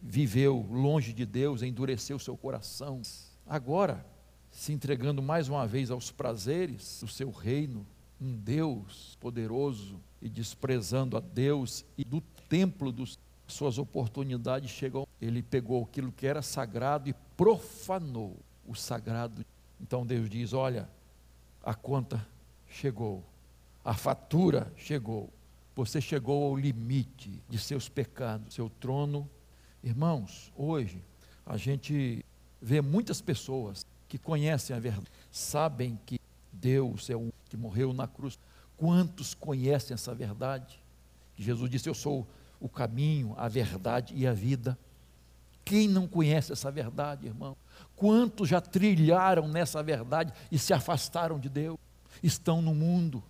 viveu 0.00 0.66
longe 0.70 1.12
de 1.12 1.26
Deus, 1.26 1.62
endureceu 1.62 2.18
seu 2.18 2.36
coração. 2.36 3.02
Agora, 3.46 4.06
se 4.50 4.72
entregando 4.72 5.20
mais 5.20 5.48
uma 5.48 5.66
vez 5.66 5.90
aos 5.90 6.10
prazeres 6.10 7.00
do 7.00 7.08
seu 7.08 7.30
reino, 7.30 7.86
um 8.20 8.36
Deus 8.36 9.18
poderoso 9.20 10.00
e 10.22 10.28
desprezando 10.28 11.16
a 11.16 11.20
Deus 11.20 11.84
e 11.98 12.04
do 12.04 12.20
templo 12.50 12.90
dos 12.90 13.16
suas 13.46 13.78
oportunidades 13.78 14.70
chegam, 14.70 15.06
ele 15.22 15.42
pegou 15.42 15.84
aquilo 15.84 16.12
que 16.12 16.26
era 16.26 16.42
sagrado 16.42 17.08
e 17.08 17.14
profanou 17.36 18.36
o 18.66 18.74
sagrado. 18.74 19.44
Então 19.80 20.04
Deus 20.04 20.28
diz: 20.28 20.52
Olha, 20.52 20.90
a 21.62 21.74
conta 21.74 22.26
chegou, 22.68 23.24
a 23.84 23.94
fatura 23.94 24.70
chegou, 24.76 25.30
você 25.76 26.00
chegou 26.00 26.48
ao 26.48 26.56
limite 26.56 27.42
de 27.48 27.58
seus 27.58 27.88
pecados, 27.88 28.54
seu 28.54 28.68
trono. 28.68 29.28
Irmãos, 29.82 30.52
hoje 30.56 31.02
a 31.46 31.56
gente 31.56 32.24
vê 32.60 32.80
muitas 32.80 33.20
pessoas 33.22 33.86
que 34.08 34.18
conhecem 34.18 34.74
a 34.74 34.80
verdade, 34.80 35.06
sabem 35.30 35.98
que 36.04 36.20
Deus 36.52 37.08
é 37.08 37.16
o 37.16 37.32
que 37.48 37.56
morreu 37.56 37.92
na 37.92 38.08
cruz. 38.08 38.38
Quantos 38.76 39.34
conhecem 39.34 39.94
essa 39.94 40.14
verdade? 40.14 40.82
Que 41.36 41.42
Jesus 41.42 41.70
disse: 41.70 41.88
Eu 41.88 41.94
sou 41.94 42.26
o 42.60 42.68
caminho, 42.68 43.34
a 43.38 43.48
verdade 43.48 44.14
e 44.14 44.26
a 44.26 44.32
vida. 44.32 44.78
Quem 45.64 45.88
não 45.88 46.06
conhece 46.06 46.52
essa 46.52 46.70
verdade, 46.70 47.26
irmão? 47.26 47.56
Quantos 47.96 48.48
já 48.48 48.60
trilharam 48.60 49.48
nessa 49.48 49.82
verdade 49.82 50.32
e 50.50 50.58
se 50.58 50.72
afastaram 50.72 51.38
de 51.38 51.48
Deus? 51.48 51.78
Estão 52.22 52.60
no 52.60 52.74
mundo 52.74 53.22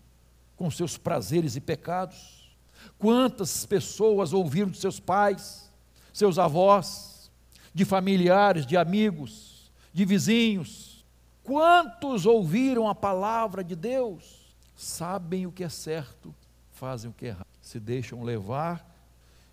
com 0.57 0.71
seus 0.71 0.99
prazeres 0.99 1.55
e 1.55 1.61
pecados. 1.61 2.51
Quantas 2.99 3.65
pessoas 3.67 4.33
ouviram 4.33 4.71
de 4.71 4.79
seus 4.79 4.99
pais, 4.99 5.71
seus 6.13 6.39
avós, 6.39 7.31
de 7.73 7.85
familiares, 7.85 8.67
de 8.67 8.77
amigos, 8.77 9.71
de 9.93 10.05
vizinhos? 10.05 11.05
Quantos 11.43 12.27
ouviram 12.27 12.89
a 12.89 12.95
palavra 12.95 13.63
de 13.63 13.77
Deus? 13.77 14.55
Sabem 14.75 15.47
o 15.47 15.53
que 15.53 15.63
é 15.63 15.69
certo, 15.69 16.35
fazem 16.73 17.11
o 17.11 17.13
que 17.13 17.27
é 17.27 17.29
errado, 17.29 17.47
se 17.61 17.79
deixam 17.79 18.23
levar 18.23 18.90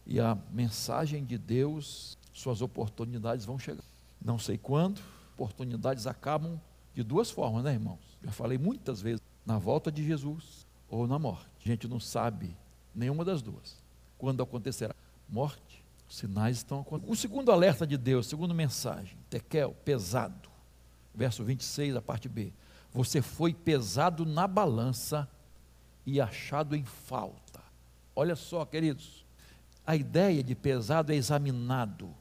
e 0.08 0.22
a 0.22 0.38
mensagem 0.52 1.26
de 1.26 1.38
Deus, 1.38 2.18
suas 2.34 2.62
oportunidades 2.62 3.46
vão 3.46 3.60
chegar. 3.60 3.84
Não 4.24 4.40
sei 4.40 4.58
quando, 4.58 5.02
oportunidades 5.34 6.08
acabam 6.08 6.60
de 6.96 7.04
duas 7.04 7.30
formas, 7.30 7.64
né, 7.66 7.74
irmãos? 7.74 8.00
Já 8.24 8.32
falei 8.32 8.58
muitas 8.58 9.02
vezes, 9.02 9.22
na 9.46 9.58
volta 9.58 9.92
de 9.92 10.06
Jesus 10.06 10.66
ou 10.90 11.06
na 11.06 11.20
morte. 11.20 11.46
A 11.64 11.68
gente 11.68 11.88
não 11.90 12.00
sabe 12.00 12.56
nenhuma 12.96 13.26
das 13.26 13.42
duas. 13.42 13.76
Quando 14.18 14.42
acontecerá 14.42 14.96
morte, 15.28 15.84
os 16.10 16.16
sinais 16.16 16.58
estão 16.58 16.80
acontecendo. 16.80 17.12
O 17.12 17.16
segundo 17.16 17.52
alerta 17.52 17.86
de 17.86 17.98
Deus, 17.98 18.28
segundo 18.28 18.54
mensagem, 18.56 19.18
Tekel, 19.30 19.76
pesado. 19.84 20.50
Verso 21.14 21.44
26, 21.44 21.98
a 21.98 22.02
parte 22.02 22.30
B. 22.30 22.54
Você 22.94 23.22
foi 23.22 23.54
pesado 23.54 24.26
na 24.26 24.48
balança 24.48 25.30
e 26.06 26.22
achado 26.22 26.76
em 26.76 26.84
falta. 26.84 27.62
Olha 28.16 28.36
só, 28.36 28.64
queridos, 28.66 29.27
a 29.88 29.96
ideia 29.96 30.44
de 30.44 30.54
pesado 30.54 31.12
é 31.12 31.16
examinado, 31.16 32.14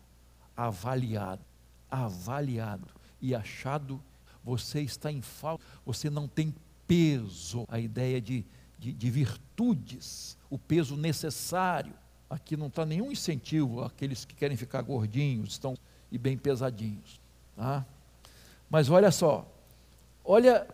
avaliado 0.57 1.45
avaliado 1.91 2.89
e 3.21 3.35
achado, 3.35 4.03
você 4.45 4.81
está 4.81 5.11
em 5.11 5.23
falta, 5.23 5.65
você 5.85 6.11
não 6.11 6.29
tem 6.29 6.55
peso, 6.87 7.65
a 7.69 7.79
ideia 7.79 8.21
de, 8.21 8.45
de, 8.79 8.93
de 8.93 9.11
virtudes, 9.11 10.37
o 10.49 10.59
peso 10.59 10.97
necessário. 10.97 11.95
Aqui 12.29 12.57
não 12.57 12.67
está 12.67 12.85
nenhum 12.85 13.11
incentivo 13.11 13.83
àqueles 13.83 14.25
que 14.25 14.35
querem 14.35 14.57
ficar 14.57 14.83
gordinhos 14.83 15.53
estão, 15.53 15.77
e 16.11 16.19
bem 16.19 16.37
pesadinhos. 16.37 17.21
Tá? 17.57 17.85
Mas 18.69 18.91
olha 18.91 19.11
só, 19.11 19.47
olha 20.25 20.67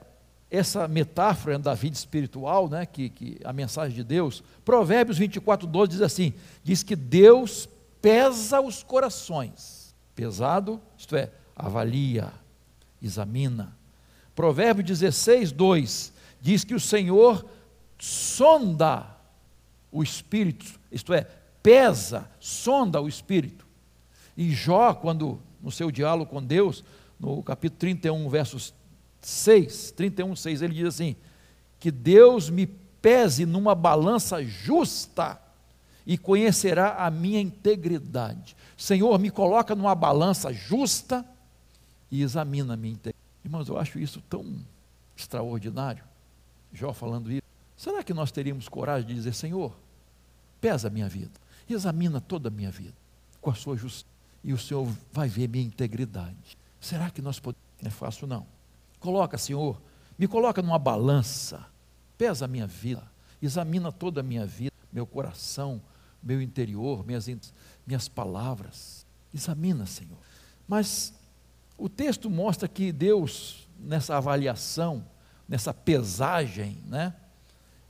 essa 0.53 0.87
metáfora 0.87 1.59
da 1.59 1.73
vida 1.73 1.97
espiritual, 1.97 2.69
né, 2.69 2.85
que, 2.85 3.09
que 3.09 3.41
a 3.43 3.55
mensagem 3.55 3.97
de 3.97 4.05
Deus, 4.05 4.45
Provérbios 4.63 5.17
24, 5.17 5.67
12 5.67 5.93
diz 5.93 6.03
assim: 6.03 6.35
diz 6.63 6.83
que 6.83 6.95
Deus 6.95 7.67
pesa 8.03 8.61
os 8.61 8.83
corações. 8.83 9.95
Pesado, 10.15 10.79
isto 10.99 11.17
é, 11.17 11.31
avalia, 11.57 12.31
examina. 13.01 13.75
Provérbio 14.35 14.85
16, 14.85 15.53
2 15.53 16.13
diz 16.39 16.65
que 16.65 16.75
o 16.75 16.81
Senhor 16.81 17.47
sonda 17.99 19.07
o 19.91 20.03
espírito, 20.03 20.79
isto 20.91 21.15
é, 21.15 21.27
pesa, 21.63 22.31
sonda 22.39 23.01
o 23.01 23.09
espírito. 23.09 23.67
E 24.37 24.51
Jó, 24.51 24.93
quando 24.93 25.41
no 25.63 25.71
seu 25.71 25.91
diálogo 25.91 26.31
com 26.31 26.43
Deus, 26.43 26.85
no 27.19 27.43
capítulo 27.43 27.79
31, 27.79 28.29
versos 28.29 28.75
6, 29.23 29.93
31, 29.93 30.37
6, 30.37 30.63
ele 30.63 30.75
diz 30.75 30.87
assim: 30.87 31.17
Que 31.81 31.91
Deus 31.91 32.51
me 32.51 32.67
pese 32.67 33.47
numa 33.47 33.75
balança 33.75 34.43
justa 34.45 35.41
e 36.05 36.19
conhecerá 36.19 37.05
a 37.05 37.11
minha 37.11 37.41
integridade. 37.41 38.57
Senhor, 38.77 39.19
me 39.19 39.31
coloca 39.31 39.75
numa 39.75 39.95
balança 39.95 40.53
justa 40.53 41.25
e 42.11 42.23
examina 42.23 42.75
a 42.75 42.77
minha 42.77 42.95
integridade. 42.95 43.23
Irmãos, 43.45 43.69
eu 43.69 43.79
acho 43.79 43.99
isso 43.99 44.21
tão 44.29 44.45
extraordinário. 45.17 46.05
Jó 46.73 46.93
falando 46.93 47.31
isso. 47.31 47.43
Será 47.77 48.03
que 48.03 48.15
nós 48.15 48.31
teríamos 48.31 48.69
coragem 48.69 49.09
de 49.09 49.15
dizer, 49.15 49.35
Senhor, 49.35 49.75
pesa 50.61 50.89
a 50.89 50.91
minha 50.91 51.09
vida, 51.09 51.33
examina 51.69 52.21
toda 52.21 52.49
a 52.49 52.51
minha 52.51 52.71
vida 52.71 52.95
com 53.41 53.51
a 53.51 53.55
sua 53.55 53.77
justiça, 53.77 54.07
e 54.45 54.53
o 54.53 54.59
Senhor 54.59 54.89
vai 55.13 55.29
ver 55.29 55.49
minha 55.49 55.65
integridade. 55.65 56.57
Será 56.81 57.11
que 57.11 57.21
nós 57.21 57.41
podemos? 57.41 57.63
Não 57.81 57.89
é 57.89 57.91
fácil, 57.91 58.27
não. 58.29 58.47
Coloca, 59.03 59.37
Senhor, 59.37 59.83
me 60.17 60.29
coloca 60.29 60.63
numa 60.63 60.79
balança, 60.79 61.67
pesa 62.17 62.45
a 62.45 62.49
minha 62.49 62.69
vida, 62.69 63.03
examina 63.43 63.91
toda 63.91 64.21
a 64.21 64.23
minha 64.23 64.47
vida, 64.47 64.73
meu 64.93 65.05
coração, 65.05 65.83
meu 66.23 66.41
interior, 66.41 67.05
minhas, 67.05 67.29
minhas 67.85 68.07
palavras. 68.07 69.05
Examina, 69.35 69.87
Senhor. 69.87 70.19
Mas 70.69 71.13
o 71.77 71.89
texto 71.89 72.31
mostra 72.31 72.69
que 72.69 72.93
Deus, 72.93 73.69
nessa 73.77 74.17
avaliação, 74.17 75.05
nessa 75.49 75.75
pesagem, 75.75 76.79
né, 76.87 77.13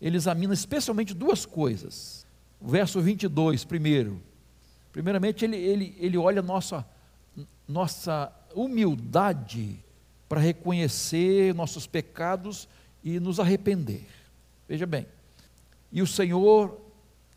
ele 0.00 0.16
examina 0.16 0.54
especialmente 0.54 1.12
duas 1.12 1.44
coisas. 1.44 2.26
Verso 2.58 3.02
22, 3.02 3.66
primeiro. 3.66 4.18
Primeiramente, 4.90 5.44
ele, 5.44 5.58
ele, 5.58 5.94
ele 5.98 6.16
olha 6.16 6.40
nossa, 6.40 6.86
nossa 7.68 8.32
humildade 8.54 9.84
para 10.32 10.40
reconhecer 10.40 11.54
nossos 11.54 11.86
pecados 11.86 12.66
e 13.04 13.20
nos 13.20 13.38
arrepender. 13.38 14.06
Veja 14.66 14.86
bem, 14.86 15.06
e 15.92 16.00
o 16.00 16.06
Senhor, 16.06 16.80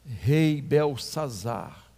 rei 0.06 0.62
Belsazar, 0.62 1.92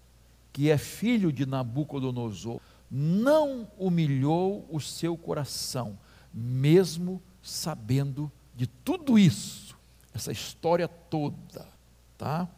que 0.51 0.71
é 0.71 0.77
filho 0.79 1.31
de 1.31 1.45
Nabucodonosor, 1.45 2.59
não 2.89 3.67
humilhou 3.77 4.67
o 4.71 4.81
seu 4.81 5.15
coração, 5.15 5.99
mesmo 6.33 7.21
sabendo 7.43 8.31
de 8.55 8.65
tudo 8.65 9.19
isso, 9.19 9.77
essa 10.15 10.31
história 10.31 10.87
toda, 10.87 11.67
tá? 12.17 12.49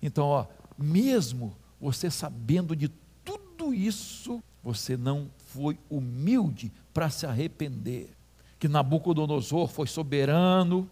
Então, 0.00 0.26
ó, 0.26 0.46
mesmo 0.78 1.56
você 1.80 2.08
sabendo 2.08 2.76
de 2.76 2.86
tudo 3.24 3.74
isso, 3.74 4.40
você 4.62 4.96
não 4.96 5.28
foi 5.38 5.76
humilde 5.90 6.70
para 6.92 7.10
se 7.10 7.26
arrepender. 7.26 8.10
Que 8.58 8.68
Nabucodonosor 8.68 9.68
foi 9.68 9.86
soberano, 9.86 10.88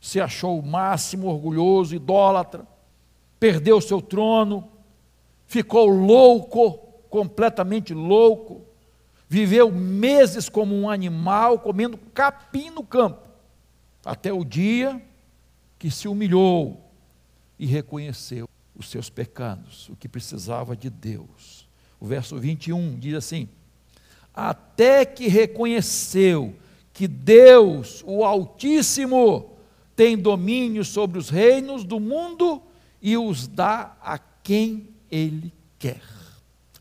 se 0.00 0.20
achou 0.20 0.58
o 0.58 0.66
máximo 0.66 1.26
orgulhoso, 1.26 1.94
idólatra, 1.94 2.66
perdeu 3.38 3.80
seu 3.80 4.00
trono, 4.00 4.68
ficou 5.46 5.88
louco, 5.88 6.78
completamente 7.10 7.92
louco, 7.92 8.62
viveu 9.28 9.70
meses 9.70 10.48
como 10.48 10.74
um 10.74 10.88
animal, 10.88 11.58
comendo 11.58 11.98
capim 12.14 12.70
no 12.70 12.84
campo, 12.84 13.28
até 14.04 14.32
o 14.32 14.44
dia 14.44 15.02
que 15.78 15.90
se 15.90 16.08
humilhou 16.08 16.90
e 17.58 17.66
reconheceu 17.66 18.48
os 18.74 18.88
seus 18.90 19.08
pecados, 19.08 19.88
o 19.88 19.96
que 19.96 20.08
precisava 20.08 20.76
de 20.76 20.90
Deus. 20.90 21.66
O 21.98 22.06
verso 22.06 22.38
21 22.38 22.98
diz 22.98 23.14
assim: 23.14 23.48
até 24.36 25.06
que 25.06 25.26
reconheceu 25.28 26.54
que 26.92 27.08
Deus, 27.08 28.04
o 28.06 28.22
Altíssimo, 28.22 29.56
tem 29.96 30.16
domínio 30.16 30.84
sobre 30.84 31.18
os 31.18 31.30
reinos 31.30 31.82
do 31.84 31.98
mundo 31.98 32.62
e 33.00 33.16
os 33.16 33.48
dá 33.48 33.96
a 34.02 34.18
quem 34.18 34.88
ele 35.10 35.52
quer. 35.78 36.02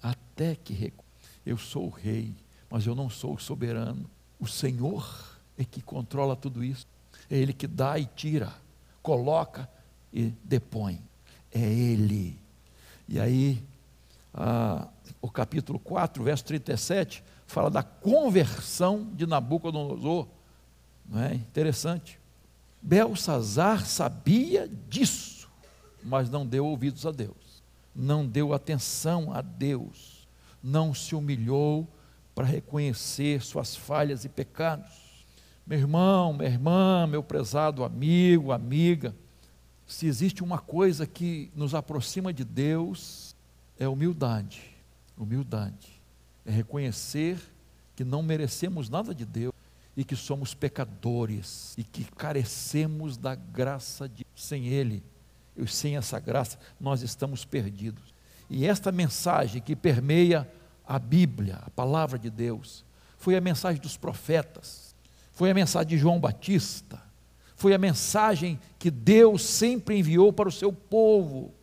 Até 0.04 0.56
que 0.56 0.74
reconheceu. 0.74 1.06
Eu 1.46 1.58
sou 1.58 1.86
o 1.86 1.89
rei, 1.89 2.34
mas 2.70 2.86
eu 2.86 2.96
não 2.96 3.10
sou 3.10 3.36
o 3.36 3.39
soberano. 3.39 4.10
O 4.39 4.48
Senhor 4.48 5.08
é 5.58 5.63
que 5.63 5.82
controla 5.82 6.36
tudo 6.36 6.63
isso. 6.63 6.88
É 7.30 7.38
Ele 7.38 7.54
que 7.54 7.68
dá 7.68 7.98
e 7.98 8.06
tira, 8.06 8.54
coloca 9.02 9.70
e 10.12 10.34
depõe. 10.44 11.00
É 11.54 11.62
Ele. 11.62 12.38
E 13.08 13.20
aí, 13.20 13.63
ah, 14.34 14.88
o 15.22 15.30
capítulo 15.30 15.80
4, 15.80 16.24
verso 16.24 16.44
37, 16.46 17.24
fala 17.47 17.69
da 17.69 17.84
conversão 17.84 19.10
de 19.13 19.25
Nabucodonosor. 19.25 20.27
Não 21.08 21.21
é 21.21 21.36
interessante? 21.36 22.19
Belsazar 22.81 23.86
sabia 23.86 24.69
disso, 24.89 25.49
mas 26.03 26.29
não 26.29 26.45
deu 26.45 26.65
ouvidos 26.65 27.05
a 27.05 27.12
Deus, 27.12 27.63
não 27.95 28.25
deu 28.25 28.53
atenção 28.53 29.34
a 29.34 29.41
Deus, 29.41 30.27
não 30.62 30.93
se 30.93 31.15
humilhou 31.15 31.88
para 32.34 32.45
reconhecer 32.45 33.41
suas 33.41 33.75
falhas 33.75 34.25
e 34.25 34.29
pecados. 34.29 35.25
Meu 35.65 35.79
irmão, 35.79 36.34
minha 36.34 36.49
irmã, 36.49 37.08
meu 37.08 37.23
prezado 37.23 37.84
amigo, 37.84 38.51
amiga, 38.51 39.15
se 39.88 40.05
existe 40.05 40.43
uma 40.43 40.60
coisa 40.60 41.08
que 41.08 41.51
nos 41.55 41.73
aproxima 41.73 42.34
de 42.34 42.43
Deus, 42.43 43.36
é 43.79 43.88
humildade. 43.88 44.62
Humildade 45.17 45.94
é 46.45 46.51
reconhecer 46.51 47.39
que 47.95 48.03
não 48.03 48.21
merecemos 48.21 48.89
nada 48.89 49.15
de 49.15 49.25
Deus 49.25 49.53
e 49.97 50.03
que 50.03 50.15
somos 50.15 50.53
pecadores 50.53 51.73
e 51.77 51.84
que 51.84 52.03
carecemos 52.03 53.17
da 53.17 53.34
graça 53.34 54.08
de 54.08 54.25
sem 54.36 54.67
Ele. 54.67 55.01
E 55.58 55.65
sem 55.67 55.95
essa 55.95 56.19
graça 56.19 56.60
nós 56.79 57.01
estamos 57.01 57.45
perdidos. 57.45 58.13
E 58.49 58.65
esta 58.65 58.91
mensagem 58.91 59.62
que 59.62 59.75
permeia 59.75 60.47
a 60.86 60.99
Bíblia, 60.99 61.62
a 61.65 61.69
palavra 61.71 62.19
de 62.19 62.29
Deus, 62.29 62.86
foi 63.17 63.36
a 63.36 63.41
mensagem 63.41 63.81
dos 63.81 63.97
profetas, 63.97 64.93
foi 65.31 65.49
a 65.49 65.53
mensagem 65.53 65.88
de 65.88 65.97
João 65.97 66.19
Batista, 66.19 67.01
foi 67.55 67.73
a 67.73 67.77
mensagem 67.77 68.60
que 68.77 68.91
Deus 68.91 69.41
sempre 69.43 69.97
enviou 69.97 70.31
para 70.31 70.49
o 70.49 70.51
seu 70.51 70.71
povo: 70.71 71.53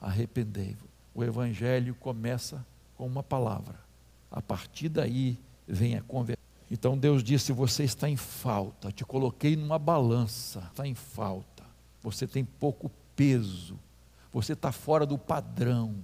arrependei-vos. 0.00 0.90
O 1.14 1.22
Evangelho 1.22 1.94
começa 1.94 2.66
com 2.96 3.06
uma 3.06 3.22
palavra 3.22 3.81
a 4.32 4.40
partir 4.40 4.88
daí 4.88 5.38
vem 5.68 5.96
a 5.96 6.02
conversão. 6.02 6.42
Então 6.70 6.96
Deus 6.96 7.22
disse: 7.22 7.52
Você 7.52 7.84
está 7.84 8.08
em 8.08 8.16
falta, 8.16 8.90
te 8.90 9.04
coloquei 9.04 9.54
numa 9.54 9.78
balança, 9.78 10.60
está 10.70 10.86
em 10.86 10.94
falta, 10.94 11.62
você 12.02 12.26
tem 12.26 12.44
pouco 12.44 12.90
peso, 13.14 13.78
você 14.32 14.54
está 14.54 14.72
fora 14.72 15.04
do 15.04 15.18
padrão 15.18 15.94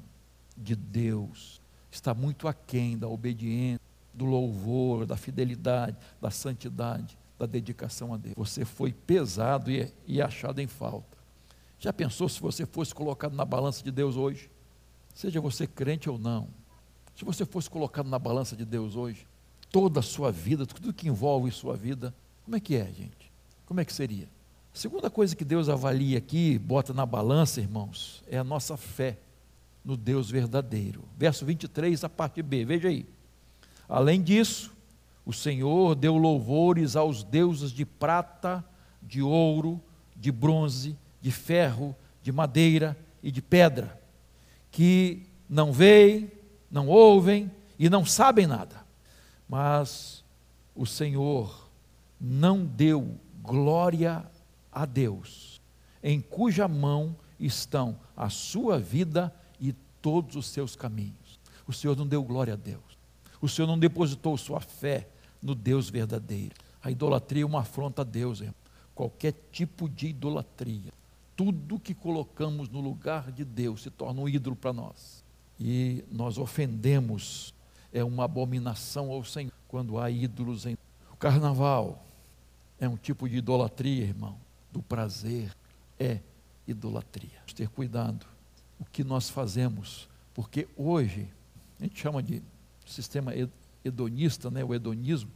de 0.55 0.77
Deus, 0.77 1.63
está 1.91 2.13
muito 2.13 2.47
aquém 2.47 2.99
da 2.99 3.09
obediência, 3.09 3.81
do 4.13 4.27
louvor, 4.27 5.07
da 5.07 5.17
fidelidade, 5.17 5.97
da 6.21 6.31
santidade, 6.31 7.17
da 7.39 7.47
dedicação 7.47 8.13
a 8.13 8.19
Deus. 8.19 8.35
Você 8.37 8.65
foi 8.65 8.93
pesado 8.93 9.71
e, 9.71 9.91
e 10.07 10.21
achado 10.21 10.61
em 10.61 10.67
falta. 10.67 11.17
Já 11.79 11.93
pensou 11.93 12.29
se 12.29 12.41
você 12.41 12.67
fosse 12.67 12.95
colocado 12.95 13.35
na 13.35 13.45
balança 13.45 13.83
de 13.83 13.91
Deus 13.91 14.17
hoje? 14.17 14.51
Seja 15.15 15.41
você 15.41 15.67
crente 15.67 16.11
ou 16.11 16.19
não, 16.19 16.49
se 17.19 17.25
você 17.25 17.45
fosse 17.45 17.69
colocado 17.69 18.09
na 18.09 18.17
balança 18.17 18.55
de 18.55 18.65
Deus 18.65 18.95
hoje, 18.95 19.27
toda 19.73 19.99
a 19.99 20.03
sua 20.05 20.31
vida, 20.31 20.65
tudo 20.65 20.93
que 20.93 21.09
envolve 21.09 21.51
sua 21.51 21.77
vida, 21.77 22.15
como 22.45 22.57
é 22.57 22.61
que 22.61 22.77
é, 22.77 22.85
gente? 22.85 23.33
Como 23.67 23.81
é 23.81 23.85
que 23.85 23.93
seria? 23.93 24.29
A 24.73 24.79
segunda 24.79 25.11
coisa 25.11 25.35
que 25.35 25.45
Deus 25.45 25.69
avalia 25.69 26.17
aqui, 26.17 26.57
bota 26.61 26.95
na 26.95 27.05
balança, 27.05 27.61
irmãos, 27.61 28.23
é 28.29 28.39
a 28.39 28.45
nossa 28.45 28.77
fé 28.77 29.19
no 29.85 29.97
Deus 29.97 30.31
verdadeiro. 30.31 31.03
Verso 31.17 31.45
23, 31.45 32.05
a 32.05 32.09
parte 32.09 32.41
B, 32.41 32.65
veja 32.65 32.87
aí. 32.87 33.05
Além 33.89 34.23
disso, 34.23 34.73
o 35.27 35.33
Senhor 35.33 35.97
deu 35.97 36.17
louvores 36.17 36.95
aos 36.95 37.25
deuses 37.25 37.73
de 37.73 37.85
prata, 37.85 38.65
de 39.03 39.21
ouro, 39.21 39.81
de 40.15 40.31
bronze, 40.31 40.97
de 41.21 41.33
ferro, 41.33 41.97
de 42.23 42.31
madeira 42.31 42.97
e 43.21 43.33
de 43.33 43.43
pedra, 43.43 44.01
que 44.71 45.27
não 45.49 45.73
veem, 45.73 46.38
não 46.71 46.87
ouvem 46.89 47.51
e 47.79 47.89
não 47.89 48.05
sabem 48.05 48.47
nada. 48.47 48.85
Mas 49.49 50.25
o 50.75 50.87
Senhor 50.87 51.69
não 52.21 52.65
deu 52.65 53.17
glória 53.43 54.25
a 54.71 54.85
Deus, 54.85 55.61
em 56.03 56.21
cuja 56.21 56.69
mão 56.69 57.17
estão 57.39 57.99
a 58.17 58.29
sua 58.29 58.79
vida 58.79 59.35
e 59.61 59.73
todos 60.03 60.37
os 60.37 60.47
seus 60.47 60.77
caminhos. 60.77 61.39
O 61.67 61.73
Senhor 61.73 61.97
não 61.97 62.07
deu 62.07 62.23
glória 62.23 62.55
a 62.55 62.57
Deus. 62.57 62.99
O 63.41 63.49
Senhor 63.49 63.69
não 63.69 63.79
depositou 63.79 64.37
sua 64.37 64.61
fé 64.61 65.09
no 65.43 65.55
Deus 65.55 65.89
verdadeiro. 65.89 66.55
A 66.83 66.91
idolatria 66.91 67.43
é 67.43 67.47
uma 67.47 67.61
afronta 67.61 68.03
a 68.03 68.05
Deus, 68.05 68.41
irmão. 68.41 68.55
Qualquer 68.95 69.35
tipo 69.53 69.89
de 69.89 70.09
idolatria. 70.09 70.93
Tudo 71.37 71.79
que 71.79 71.95
colocamos 71.95 72.69
no 72.69 72.81
lugar 72.81 73.31
de 73.31 73.45
Deus 73.45 73.83
se 73.83 73.91
torna 73.91 74.21
um 74.21 74.29
ídolo 74.29 74.57
para 74.57 74.73
nós. 74.73 75.23
E 75.59 76.05
nós 76.11 76.39
ofendemos, 76.39 77.55
é 77.93 78.05
uma 78.05 78.25
abominação 78.25 79.11
ao 79.11 79.25
Senhor 79.25 79.53
quando 79.67 79.99
há 79.99 80.11
ídolos 80.11 80.67
em. 80.67 80.77
O 81.13 81.17
carnaval 81.17 82.05
é 82.79 82.89
um 82.89 82.97
tipo 82.97 83.29
de 83.29 83.37
idolatria, 83.37 84.05
irmão, 84.05 84.39
do 84.73 84.81
prazer. 84.83 85.55
É 85.99 86.21
idolatria. 86.67 87.43
Ter 87.55 87.69
cuidado 87.69 88.27
o 88.79 88.85
que 88.85 89.03
nós 89.03 89.29
fazemos, 89.29 90.09
porque 90.33 90.69
hoje 90.77 91.29
a 91.81 91.83
gente 91.83 92.01
chama 92.01 92.23
de 92.23 92.43
sistema 92.87 93.33
hedonista, 93.85 94.51
né? 94.51 94.63
o 94.63 94.75
hedonismo 94.75 95.31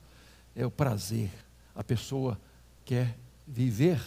é 0.55 0.65
o 0.65 0.71
prazer. 0.71 1.31
A 1.75 1.83
pessoa 1.83 2.39
quer 2.85 3.17
viver, 3.47 4.01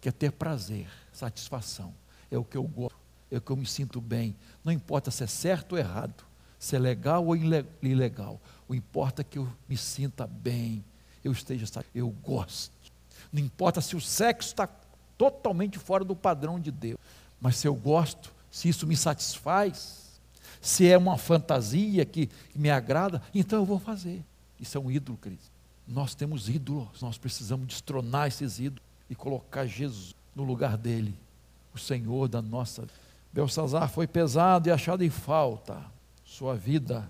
quer 0.00 0.12
ter 0.12 0.32
prazer, 0.32 0.88
satisfação. 1.12 1.94
É 2.30 2.36
o 2.36 2.44
que 2.44 2.56
eu 2.56 2.64
gosto, 2.64 2.96
é 3.30 3.40
que 3.40 3.50
eu 3.50 3.56
me 3.56 3.66
sinto 3.66 4.00
bem. 4.00 4.34
Não 4.64 4.72
importa 4.72 5.10
se 5.10 5.24
é 5.24 5.26
certo 5.26 5.72
ou 5.72 5.78
errado, 5.78 6.24
se 6.58 6.76
é 6.76 6.78
legal 6.78 7.24
ou 7.26 7.36
ilegal. 7.36 8.40
O 8.68 8.74
importa 8.74 9.22
é 9.22 9.24
que 9.24 9.38
eu 9.38 9.48
me 9.68 9.76
sinta 9.76 10.26
bem, 10.26 10.84
eu 11.24 11.32
esteja, 11.32 11.66
eu 11.94 12.08
gosto. 12.22 12.72
Não 13.32 13.40
importa 13.40 13.80
se 13.80 13.96
o 13.96 14.00
sexo 14.00 14.48
está 14.48 14.68
totalmente 15.16 15.78
fora 15.78 16.04
do 16.04 16.16
padrão 16.16 16.58
de 16.58 16.70
Deus. 16.70 16.98
Mas 17.40 17.56
se 17.56 17.66
eu 17.66 17.74
gosto, 17.74 18.32
se 18.50 18.68
isso 18.68 18.86
me 18.86 18.96
satisfaz, 18.96 20.20
se 20.60 20.88
é 20.88 20.98
uma 20.98 21.16
fantasia 21.16 22.04
que 22.04 22.28
me 22.54 22.70
agrada, 22.70 23.22
então 23.34 23.58
eu 23.58 23.64
vou 23.64 23.78
fazer. 23.78 24.22
Isso 24.58 24.76
é 24.76 24.80
um 24.80 24.90
ídolo, 24.90 25.16
Cristo. 25.16 25.50
Nós 25.86 26.14
temos 26.14 26.48
ídolos, 26.48 27.00
nós 27.00 27.16
precisamos 27.16 27.66
destronar 27.66 28.28
esses 28.28 28.58
ídolos 28.58 28.82
e 29.08 29.14
colocar 29.14 29.66
Jesus 29.66 30.14
no 30.34 30.44
lugar 30.44 30.76
dele, 30.76 31.14
o 31.74 31.78
Senhor 31.78 32.28
da 32.28 32.42
nossa 32.42 32.82
vida. 32.82 33.09
Belsazar 33.32 33.88
foi 33.88 34.06
pesado 34.06 34.68
e 34.68 34.72
achado 34.72 35.04
em 35.04 35.10
falta, 35.10 35.80
sua 36.24 36.54
vida 36.56 37.08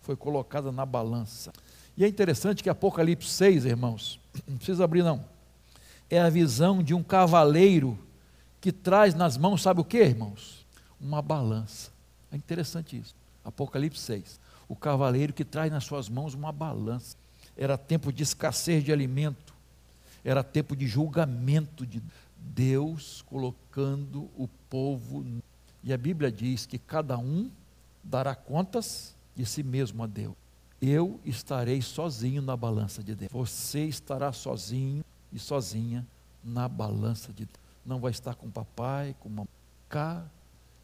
foi 0.00 0.16
colocada 0.16 0.72
na 0.72 0.86
balança. 0.86 1.52
E 1.96 2.04
é 2.04 2.08
interessante 2.08 2.62
que 2.62 2.70
Apocalipse 2.70 3.28
6, 3.28 3.64
irmãos, 3.64 4.18
não 4.46 4.56
precisa 4.56 4.84
abrir 4.84 5.02
não 5.02 5.24
é 6.10 6.18
a 6.18 6.30
visão 6.30 6.82
de 6.82 6.94
um 6.94 7.02
cavaleiro 7.02 7.98
que 8.60 8.72
traz 8.72 9.14
nas 9.14 9.36
mãos, 9.36 9.62
sabe 9.62 9.80
o 9.80 9.84
que, 9.84 9.98
irmãos? 9.98 10.66
Uma 11.00 11.22
balança. 11.22 11.90
É 12.32 12.36
interessante 12.36 12.98
isso. 12.98 13.14
Apocalipse 13.44 14.00
6. 14.00 14.40
O 14.68 14.74
cavaleiro 14.74 15.32
que 15.32 15.44
traz 15.44 15.70
nas 15.70 15.84
suas 15.84 16.08
mãos 16.08 16.34
uma 16.34 16.50
balança. 16.50 17.16
Era 17.56 17.76
tempo 17.76 18.12
de 18.12 18.22
escassez 18.22 18.84
de 18.84 18.92
alimento, 18.92 19.52
era 20.24 20.44
tempo 20.44 20.76
de 20.76 20.86
julgamento 20.86 21.84
de 21.84 22.00
Deus 22.36 23.22
colocando 23.22 24.30
o 24.36 24.48
povo. 24.70 25.24
E 25.82 25.92
a 25.92 25.98
Bíblia 25.98 26.30
diz 26.30 26.66
que 26.66 26.78
cada 26.78 27.16
um 27.18 27.50
dará 28.02 28.34
contas 28.34 29.14
de 29.34 29.44
si 29.46 29.62
mesmo 29.62 30.02
a 30.02 30.06
Deus. 30.06 30.34
Eu 30.80 31.20
estarei 31.24 31.82
sozinho 31.82 32.40
na 32.40 32.56
balança 32.56 33.02
de 33.02 33.14
Deus. 33.14 33.32
Você 33.32 33.84
estará 33.84 34.32
sozinho 34.32 35.04
e 35.32 35.38
sozinha 35.38 36.06
na 36.42 36.68
balança 36.68 37.32
de 37.32 37.44
Deus. 37.44 37.58
Não 37.84 37.98
vai 38.00 38.10
estar 38.10 38.34
com 38.34 38.50
papai, 38.50 39.14
com 39.18 39.28
mamãe. 39.28 39.48
Cá 39.88 40.24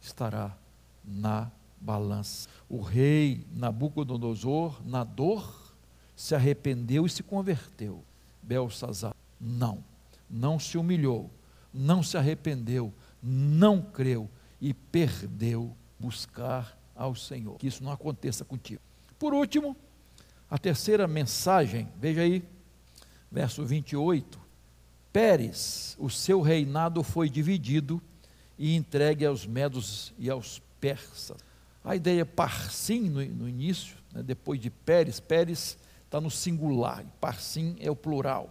estará 0.01 0.57
na 1.03 1.51
balança. 1.79 2.49
O 2.67 2.81
rei 2.81 3.45
Nabucodonosor, 3.53 4.81
na 4.85 5.03
dor, 5.03 5.73
se 6.15 6.33
arrependeu 6.33 7.05
e 7.05 7.09
se 7.09 7.21
converteu. 7.23 8.03
Belsazar, 8.41 9.15
não. 9.39 9.83
Não 10.29 10.59
se 10.59 10.77
humilhou, 10.77 11.29
não 11.73 12.01
se 12.01 12.17
arrependeu, 12.17 12.93
não 13.21 13.81
creu 13.81 14.29
e 14.65 14.73
perdeu 14.73 15.77
buscar 15.99 16.75
ao 16.95 17.13
Senhor. 17.13 17.55
Que 17.59 17.67
isso 17.67 17.83
não 17.83 17.91
aconteça 17.91 18.43
contigo. 18.43 18.81
Por 19.19 19.31
último, 19.31 19.77
a 20.49 20.57
terceira 20.57 21.07
mensagem, 21.07 21.87
veja 21.99 22.21
aí, 22.21 22.43
verso 23.31 23.63
28, 23.63 24.39
Pérez, 25.13 25.95
o 25.99 26.09
seu 26.09 26.41
reinado 26.41 27.03
foi 27.03 27.29
dividido 27.29 28.01
e 28.57 28.75
entregue 28.75 29.23
aos 29.23 29.45
medos 29.45 30.11
e 30.17 30.31
aos 30.31 30.59
persas. 30.81 31.37
A 31.83 31.95
ideia 31.95 32.21
é 32.21 32.25
Parsim 32.25 33.01
no, 33.01 33.23
no 33.23 33.47
início, 33.47 33.95
né, 34.11 34.23
depois 34.23 34.59
de 34.59 34.71
Pérez, 34.71 35.19
Pérez 35.19 35.77
está 36.05 36.19
no 36.19 36.31
singular, 36.31 37.01
e 37.01 37.19
Parsim 37.21 37.75
é 37.79 37.91
o 37.91 37.95
plural. 37.95 38.49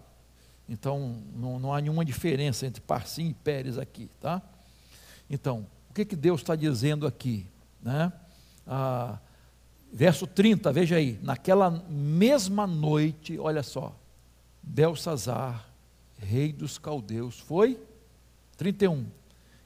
Então, 0.69 1.21
não, 1.35 1.59
não 1.59 1.75
há 1.75 1.81
nenhuma 1.81 2.05
diferença 2.05 2.65
entre 2.67 2.81
Parsim 2.81 3.31
e 3.31 3.35
Pérez 3.35 3.79
aqui, 3.79 4.09
tá? 4.21 4.41
Então, 5.29 5.67
o 5.95 6.01
que, 6.03 6.05
que 6.05 6.17
Deus 6.17 6.41
está 6.41 6.57
dizendo 6.57 7.07
aqui? 7.07 7.47
Né? 7.81 8.13
Ah, 8.67 9.21
verso 9.93 10.27
30, 10.27 10.73
veja 10.73 10.97
aí, 10.97 11.21
naquela 11.23 11.71
mesma 11.89 12.67
noite, 12.67 13.39
olha 13.39 13.63
só, 13.63 13.97
Belsazar, 14.61 15.69
rei 16.19 16.53
dos 16.53 16.79
caldeus, 16.79 17.39
foi 17.39 17.79
31. 18.57 19.07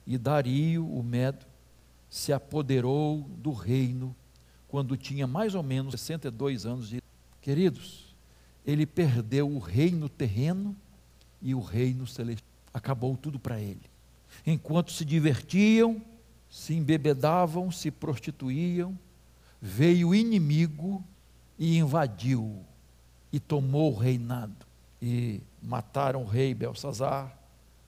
E 0.05 0.19
Dario, 0.19 0.85
o 0.85 1.01
Medo, 1.01 1.47
se 2.07 2.31
apoderou 2.31 3.21
do 3.39 3.51
reino 3.51 4.15
quando 4.67 4.95
tinha 4.95 5.25
mais 5.25 5.55
ou 5.55 5.63
menos 5.63 5.93
62 5.93 6.63
anos 6.67 6.89
de 6.89 7.01
Queridos, 7.41 8.15
ele 8.63 8.85
perdeu 8.85 9.49
o 9.49 9.57
reino 9.57 10.07
terreno 10.07 10.75
e 11.41 11.55
o 11.55 11.59
reino 11.59 12.05
celestial. 12.05 12.47
Acabou 12.71 13.17
tudo 13.17 13.39
para 13.39 13.59
ele. 13.59 13.81
Enquanto 14.45 14.91
se 14.91 15.03
divertiam, 15.03 15.99
se 16.49 16.73
embebedavam, 16.73 17.71
se 17.71 17.91
prostituíam, 17.91 18.97
veio 19.61 20.09
o 20.09 20.15
inimigo 20.15 21.03
e 21.57 21.77
invadiu 21.77 22.65
e 23.31 23.39
tomou 23.39 23.93
o 23.93 23.97
reinado 23.97 24.65
e 25.01 25.41
mataram 25.61 26.23
o 26.23 26.27
rei 26.27 26.53
Belsazar, 26.53 27.37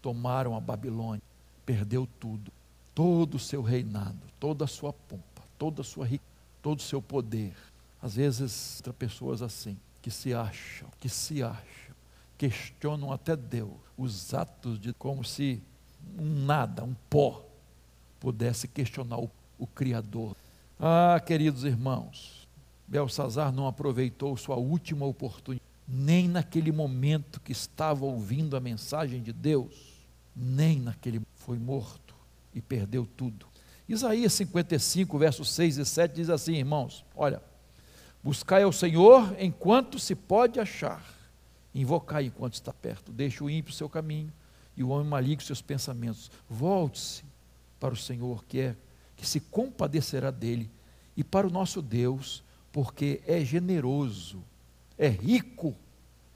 tomaram 0.01 0.55
a 0.55 0.59
Babilônia, 0.59 1.21
perdeu 1.65 2.07
tudo, 2.19 2.51
todo 2.93 3.35
o 3.35 3.39
seu 3.39 3.61
reinado, 3.61 4.19
toda 4.39 4.65
a 4.65 4.67
sua 4.67 4.93
pompa, 4.93 5.41
toda 5.57 5.81
a 5.81 5.85
sua 5.85 6.05
riqueza, 6.05 6.31
todo 6.61 6.79
o 6.79 6.83
seu 6.83 7.01
poder. 7.01 7.55
Às 8.01 8.15
vezes, 8.15 8.81
pessoas 8.97 9.41
assim, 9.41 9.77
que 10.01 10.09
se 10.09 10.33
acham, 10.33 10.87
que 10.99 11.09
se 11.09 11.43
acham, 11.43 11.95
questionam 12.37 13.11
até 13.11 13.35
Deus, 13.35 13.73
os 13.97 14.33
atos 14.33 14.79
de 14.79 14.93
como 14.93 15.23
se 15.23 15.61
um 16.17 16.45
nada, 16.45 16.83
um 16.83 16.95
pó, 17.09 17.45
pudesse 18.21 18.67
questionar 18.67 19.19
o, 19.19 19.29
o 19.59 19.67
Criador. 19.67 20.37
Ah, 20.79 21.21
queridos 21.25 21.65
irmãos, 21.65 22.47
Belsazar 22.87 23.51
não 23.51 23.67
aproveitou 23.67 24.37
sua 24.37 24.55
última 24.55 25.05
oportunidade 25.05 25.71
nem 25.87 26.27
naquele 26.27 26.71
momento 26.71 27.41
que 27.41 27.51
estava 27.51 28.05
ouvindo 28.05 28.55
a 28.55 28.61
mensagem 28.61 29.21
de 29.21 29.33
Deus, 29.33 29.75
nem 30.33 30.79
naquele 30.79 31.21
foi 31.35 31.57
morto 31.57 32.15
e 32.55 32.61
perdeu 32.61 33.05
tudo. 33.17 33.45
Isaías 33.89 34.31
55, 34.33 35.17
versos 35.17 35.51
6 35.51 35.79
e 35.79 35.85
7 35.85 36.15
diz 36.15 36.29
assim, 36.29 36.53
irmãos: 36.53 37.03
Olha, 37.13 37.41
buscai 38.23 38.63
ao 38.63 38.71
Senhor 38.71 39.35
enquanto 39.37 39.99
se 39.99 40.15
pode 40.15 40.59
achar, 40.61 41.03
invocai 41.75 42.27
enquanto 42.27 42.53
está 42.53 42.71
perto, 42.71 43.11
deixe 43.11 43.43
o 43.43 43.49
ímpio 43.49 43.73
seu 43.73 43.89
caminho 43.89 44.31
e 44.77 44.83
o 44.83 44.89
homem 44.89 45.07
maligno 45.07 45.45
seus 45.45 45.61
pensamentos. 45.61 46.31
Volte-se 46.49 47.30
para 47.81 47.93
o 47.93 47.97
Senhor, 47.97 48.45
que 48.45 48.61
é 48.61 48.75
que 49.17 49.27
se 49.27 49.41
compadecerá 49.41 50.31
dele, 50.31 50.71
e 51.17 51.23
para 51.23 51.45
o 51.45 51.51
nosso 51.51 51.81
Deus, 51.81 52.41
porque 52.71 53.21
é 53.27 53.43
generoso 53.43 54.41
é 55.01 55.07
rico 55.07 55.75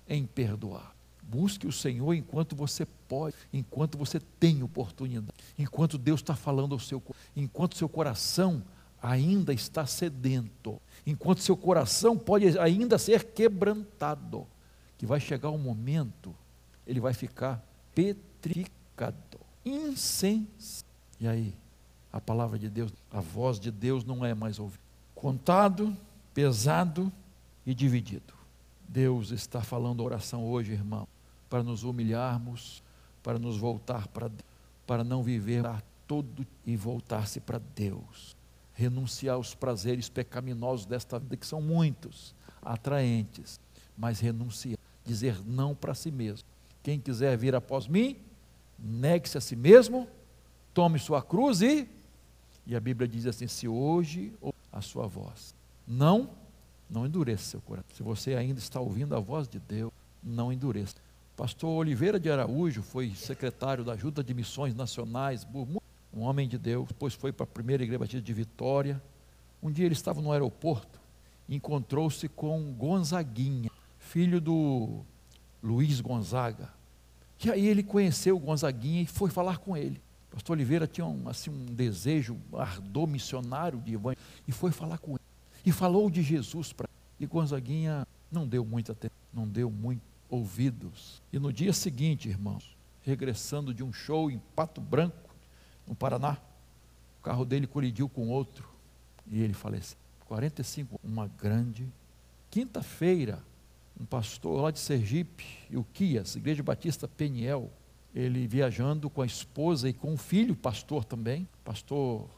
em 0.10 0.26
perdoar. 0.26 0.96
Busque 1.22 1.68
o 1.68 1.72
Senhor 1.72 2.16
enquanto 2.16 2.56
você 2.56 2.86
pode, 3.08 3.36
enquanto 3.54 3.96
você 3.96 4.20
tem 4.40 4.64
oportunidade, 4.64 5.38
enquanto 5.58 6.00
Deus 6.00 6.20
está 6.20 6.36
falando 6.36 6.74
ao 6.74 6.80
seu 6.80 7.02
enquanto 7.36 7.78
seu 7.78 7.88
coração 7.88 8.64
ainda 9.02 9.54
está 9.54 9.86
sedento, 9.86 10.82
enquanto 11.06 11.42
seu 11.42 11.56
coração 11.56 12.18
pode 12.18 12.58
ainda 12.58 12.98
ser 12.98 13.24
quebrantado, 13.24 14.48
que 14.98 15.06
vai 15.06 15.20
chegar 15.20 15.52
um 15.52 15.60
momento, 15.60 16.36
ele 16.88 17.00
vai 17.00 17.14
ficar 17.14 17.64
petrificado, 17.94 19.40
insensível. 19.64 20.95
E 21.26 21.28
aí, 21.28 21.56
a 22.14 22.22
palavra 22.22 22.60
de 22.60 22.70
Deus, 22.70 22.94
a 23.12 23.20
voz 23.20 23.60
de 23.60 23.72
Deus 23.72 24.06
não 24.06 24.24
é 24.24 24.36
mais 24.36 24.60
ouvida. 24.60 24.80
Contado, 25.16 25.98
pesado 26.36 27.12
e 27.66 27.74
dividido. 27.74 28.32
Deus 28.88 29.32
está 29.32 29.60
falando 29.60 30.04
oração 30.04 30.46
hoje, 30.46 30.74
irmão, 30.74 31.08
para 31.50 31.64
nos 31.64 31.84
humilharmos, 31.84 32.84
para 33.24 33.40
nos 33.40 33.58
voltar 33.58 34.08
para 34.10 34.30
para 34.86 35.04
não 35.04 35.24
viver 35.24 35.64
todo 36.06 36.46
e 36.64 36.78
voltar-se 36.78 37.40
para 37.40 37.60
Deus. 37.76 38.38
Renunciar 38.76 39.34
aos 39.34 39.56
prazeres 39.56 40.08
pecaminosos 40.08 40.86
desta 40.86 41.18
vida, 41.18 41.36
que 41.36 41.48
são 41.48 41.60
muitos, 41.60 42.36
atraentes, 42.62 43.60
mas 43.98 44.20
renunciar, 44.20 44.78
dizer 45.04 45.40
não 45.44 45.74
para 45.74 45.96
si 45.96 46.12
mesmo. 46.12 46.48
Quem 46.84 47.00
quiser 47.00 47.36
vir 47.36 47.56
após 47.56 47.88
mim, 47.88 48.16
negue-se 48.78 49.40
a 49.40 49.42
si 49.42 49.56
mesmo, 49.56 50.08
tome 50.76 51.00
sua 51.00 51.24
cruz 51.24 51.62
e. 51.62 51.90
E 52.68 52.76
a 52.76 52.80
Bíblia 52.80 53.08
diz 53.08 53.26
assim: 53.26 53.48
se 53.48 53.68
hoje 53.68 54.34
a 54.72 54.82
sua 54.82 55.08
voz, 55.08 55.56
não, 55.88 56.30
não 56.88 57.08
endureça 57.08 57.44
seu 57.52 57.62
coração. 57.62 57.90
Se 57.96 58.04
você 58.04 58.36
ainda 58.36 58.60
está 58.60 58.80
ouvindo 58.80 59.16
a 59.16 59.20
voz 59.20 59.48
de 59.48 59.58
Deus, 59.58 59.92
não 60.22 60.52
endureça. 60.52 60.96
Pastor 61.36 61.70
Oliveira 61.70 62.20
de 62.20 62.30
Araújo 62.30 62.82
foi 62.84 63.14
secretário 63.16 63.84
da 63.84 63.96
Junta 63.96 64.24
de 64.24 64.34
Missões 64.34 64.76
Nacionais, 64.76 65.48
um 66.14 66.22
homem 66.22 66.48
de 66.48 66.58
Deus, 66.58 66.88
depois 66.88 67.14
foi 67.14 67.32
para 67.32 67.44
a 67.44 67.48
primeira 67.48 67.84
igreja 67.84 68.00
batista 68.00 68.22
de 68.22 68.34
Vitória. 68.34 69.02
Um 69.62 69.72
dia 69.72 69.86
ele 69.86 69.94
estava 69.94 70.22
no 70.22 70.32
aeroporto, 70.32 71.00
encontrou-se 71.48 72.28
com 72.30 72.74
Gonzaguinha, 72.74 73.70
filho 73.98 74.40
do 74.40 75.02
Luiz 75.62 76.00
Gonzaga. 76.00 76.70
E 77.44 77.52
aí 77.52 77.68
ele 77.68 77.84
conheceu 77.84 78.40
Gonzaguinha 78.40 79.02
e 79.02 79.06
foi 79.06 79.30
falar 79.30 79.58
com 79.58 79.76
ele. 79.76 80.02
Pastor 80.36 80.58
Oliveira 80.58 80.86
tinha 80.86 81.08
um, 81.08 81.30
assim, 81.30 81.50
um 81.50 81.63
desejo, 81.63 82.38
um 82.52 82.58
ardor 82.58 83.08
missionário 83.08 83.80
de 83.80 83.93
evangelho, 83.93 84.21
e 84.45 84.52
foi 84.52 84.69
falar 84.69 84.98
com 84.98 85.12
ele. 85.12 85.21
E 85.65 85.71
falou 85.71 86.10
de 86.10 86.21
Jesus 86.21 86.74
para 86.74 86.89
ele. 86.89 87.24
E 87.24 87.26
Gonzaguinha 87.26 88.06
não 88.30 88.45
deu 88.45 88.65
muita 88.65 88.91
atenção, 88.91 89.15
não 89.34 89.48
deu 89.48 89.71
muito 89.71 90.02
ouvidos. 90.30 91.21
E 91.32 91.39
no 91.39 91.54
dia 91.54 91.71
seguinte, 91.71 92.28
irmãos, 92.28 92.76
regressando 93.02 93.74
de 93.74 93.82
um 93.82 93.93
show 93.93 94.30
em 94.30 94.38
Pato 94.54 94.82
Branco, 94.82 95.34
no 95.88 95.95
Paraná, 95.95 96.38
o 97.21 97.24
carro 97.24 97.45
dele 97.45 97.65
colidiu 97.65 98.10
com 98.10 98.28
outro 98.28 98.67
e 99.26 99.39
ele 99.39 99.54
faleceu. 99.54 99.98
45, 100.26 101.00
uma 101.02 101.28
grande. 101.28 101.88
Quinta-feira, 102.52 103.41
um 103.98 104.04
pastor 104.06 104.63
lá 104.63 104.69
de 104.69 104.80
Sergipe, 104.80 105.45
o 105.74 105.86
Quias, 105.86 106.36
Igreja 106.36 106.62
Batista 106.62 107.08
Peniel, 107.08 107.71
ele 108.15 108.47
viajando 108.47 109.10
com 109.10 109.21
a 109.21 109.25
esposa 109.25 109.89
e 109.89 109.93
com 109.93 110.13
o 110.13 110.17
filho, 110.17 110.56
pastor 110.56 111.04
também, 111.04 111.45
pastor 111.65 112.30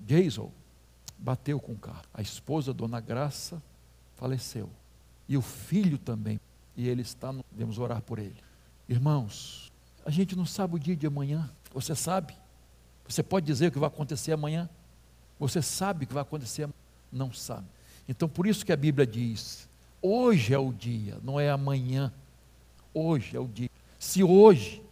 Jason, 0.00 0.50
bateu 1.16 1.60
com 1.60 1.72
o 1.72 1.78
carro. 1.78 2.02
A 2.12 2.20
esposa, 2.20 2.74
Dona 2.74 3.00
Graça, 3.00 3.62
faleceu. 4.16 4.68
E 5.28 5.36
o 5.36 5.42
filho 5.42 5.96
também 5.96 6.40
e 6.76 6.88
ele 6.88 7.02
está, 7.02 7.32
no... 7.32 7.44
devemos 7.50 7.78
orar 7.78 8.02
por 8.02 8.18
ele. 8.18 8.36
Irmãos, 8.88 9.70
a 10.04 10.10
gente 10.10 10.34
não 10.34 10.44
sabe 10.44 10.76
o 10.76 10.78
dia 10.78 10.96
de 10.96 11.06
amanhã, 11.06 11.48
você 11.72 11.94
sabe? 11.94 12.34
Você 13.06 13.22
pode 13.22 13.46
dizer 13.46 13.68
o 13.68 13.72
que 13.72 13.78
vai 13.78 13.88
acontecer 13.88 14.32
amanhã? 14.32 14.68
Você 15.38 15.60
sabe 15.60 16.04
o 16.04 16.08
que 16.08 16.14
vai 16.14 16.22
acontecer 16.22 16.64
amanhã? 16.64 16.74
Não 17.10 17.32
sabe. 17.32 17.66
Então, 18.08 18.28
por 18.28 18.46
isso 18.46 18.64
que 18.64 18.72
a 18.72 18.76
Bíblia 18.76 19.06
diz: 19.06 19.68
hoje 20.00 20.54
é 20.54 20.58
o 20.58 20.72
dia, 20.72 21.18
não 21.22 21.38
é 21.38 21.50
amanhã. 21.50 22.12
Hoje 22.94 23.36
é 23.36 23.40
o 23.40 23.46
dia. 23.46 23.70
Se 23.98 24.22
hoje 24.22 24.82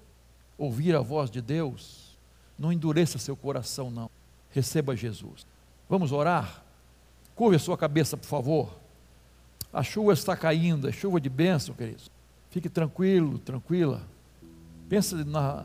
ouvir 0.61 0.95
a 0.95 1.01
voz 1.01 1.31
de 1.31 1.41
Deus, 1.41 2.19
não 2.59 2.71
endureça 2.71 3.17
seu 3.17 3.35
coração, 3.35 3.91
não. 3.91 4.11
Receba 4.51 4.95
Jesus. 4.95 5.47
Vamos 5.89 6.13
orar? 6.13 6.63
Curve 7.35 7.57
a 7.57 7.59
sua 7.59 7.79
cabeça, 7.79 8.15
por 8.15 8.27
favor. 8.27 8.71
A 9.73 9.83
chuva 9.83 10.13
está 10.13 10.37
caindo, 10.37 10.87
é 10.87 10.93
chuva 10.93 11.19
de 11.19 11.31
bênção, 11.31 11.75
queridos. 11.75 12.11
Fique 12.51 12.69
tranquilo, 12.69 13.39
tranquila. 13.39 14.03
Pense 14.87 15.15
na, 15.25 15.65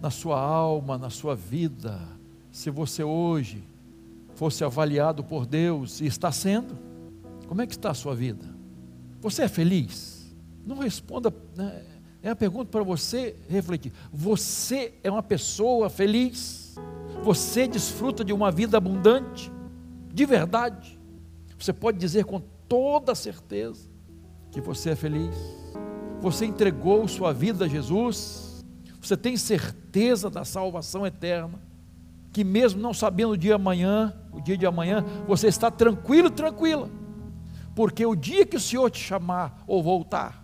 na 0.00 0.10
sua 0.10 0.38
alma, 0.40 0.96
na 0.96 1.10
sua 1.10 1.34
vida. 1.34 1.98
Se 2.52 2.70
você 2.70 3.02
hoje 3.02 3.64
fosse 4.36 4.62
avaliado 4.62 5.24
por 5.24 5.44
Deus 5.44 6.00
e 6.00 6.06
está 6.06 6.30
sendo, 6.30 6.78
como 7.48 7.60
é 7.62 7.66
que 7.66 7.72
está 7.72 7.90
a 7.90 7.94
sua 7.94 8.14
vida? 8.14 8.46
Você 9.20 9.42
é 9.42 9.48
feliz? 9.48 10.32
Não 10.64 10.78
responda, 10.78 11.34
né? 11.56 11.93
É 12.24 12.30
uma 12.30 12.36
pergunta 12.36 12.70
para 12.70 12.82
você 12.82 13.36
refletir. 13.50 13.92
Você 14.10 14.94
é 15.04 15.10
uma 15.10 15.22
pessoa 15.22 15.90
feliz? 15.90 16.74
Você 17.22 17.68
desfruta 17.68 18.24
de 18.24 18.32
uma 18.32 18.50
vida 18.50 18.78
abundante? 18.78 19.52
De 20.10 20.24
verdade? 20.24 20.98
Você 21.58 21.70
pode 21.70 21.98
dizer 21.98 22.24
com 22.24 22.40
toda 22.66 23.14
certeza 23.14 23.90
que 24.50 24.58
você 24.58 24.90
é 24.90 24.96
feliz. 24.96 25.36
Você 26.22 26.46
entregou 26.46 27.06
sua 27.06 27.30
vida 27.30 27.66
a 27.66 27.68
Jesus. 27.68 28.64
Você 29.02 29.18
tem 29.18 29.36
certeza 29.36 30.30
da 30.30 30.46
salvação 30.46 31.06
eterna. 31.06 31.60
Que 32.32 32.42
mesmo 32.42 32.80
não 32.80 32.94
sabendo 32.94 33.32
o 33.32 33.36
dia 33.36 33.56
amanhã, 33.56 34.14
o 34.32 34.40
dia 34.40 34.56
de 34.56 34.64
amanhã, 34.64 35.04
você 35.28 35.48
está 35.48 35.70
tranquilo, 35.70 36.30
tranquila. 36.30 36.88
Porque 37.74 38.06
o 38.06 38.16
dia 38.16 38.46
que 38.46 38.56
o 38.56 38.60
Senhor 38.60 38.90
te 38.90 38.98
chamar 38.98 39.62
ou 39.66 39.82
voltar, 39.82 40.42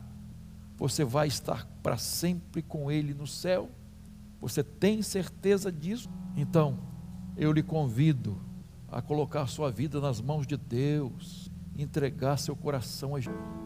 você 0.77 1.05
vai 1.05 1.27
estar 1.27 1.70
para 1.83 1.97
sempre 1.97 2.62
com 2.62 2.90
Ele 2.90 3.14
no 3.14 3.27
céu. 3.27 3.71
Você 4.40 4.62
tem 4.62 5.03
certeza 5.03 5.71
disso? 5.71 6.09
Então, 6.37 6.79
eu 7.37 7.53
lhe 7.53 7.62
convido 7.62 8.40
a 8.88 9.01
colocar 9.01 9.47
sua 9.47 9.71
vida 9.71 10.01
nas 10.01 10.21
mãos 10.21 10.47
de 10.47 10.57
Deus 10.57 11.51
entregar 11.83 12.37
seu 12.37 12.55
coração, 12.55 13.12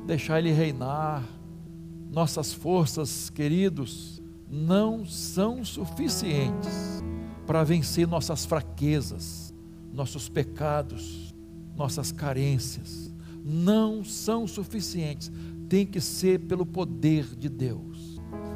deixar 0.07 0.39
Ele 0.39 0.53
reinar. 0.53 1.25
Nossas 2.11 2.53
forças, 2.53 3.29
queridos, 3.29 4.23
não 4.49 5.05
são 5.05 5.65
suficientes 5.65 7.03
para 7.47 7.65
vencer 7.65 8.07
nossas 8.07 8.45
fraquezas, 8.45 9.53
nossos 9.93 10.29
pecados, 10.29 11.35
nossas 11.77 12.13
carências. 12.13 13.13
Não 13.45 14.05
são 14.05 14.47
suficientes. 14.47 15.31
Tem 15.69 15.85
que 15.85 16.01
ser 16.01 16.41
pelo 16.47 16.65
poder 16.65 17.25
de 17.37 17.49
Deus, 17.49 17.94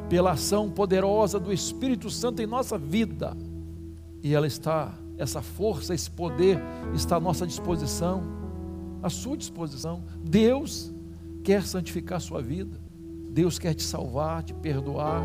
pela 0.09 0.31
ação 0.31 0.69
poderosa 0.69 1.39
do 1.39 1.53
Espírito 1.53 2.09
Santo 2.09 2.41
em 2.41 2.47
nossa 2.47 2.77
vida. 2.77 3.37
E 4.23 4.33
ela 4.33 4.47
está, 4.47 4.93
essa 5.17 5.41
força, 5.41 5.93
esse 5.93 6.09
poder 6.09 6.59
está 6.93 7.17
à 7.17 7.19
nossa 7.19 7.45
disposição 7.45 8.39
à 9.01 9.09
sua 9.09 9.37
disposição. 9.37 10.03
Deus 10.23 10.93
quer 11.43 11.63
santificar 11.63 12.17
a 12.17 12.21
sua 12.21 12.41
vida. 12.41 12.79
Deus 13.29 13.59
quer 13.59 13.73
te 13.73 13.83
salvar, 13.83 14.43
te 14.43 14.53
perdoar 14.53 15.23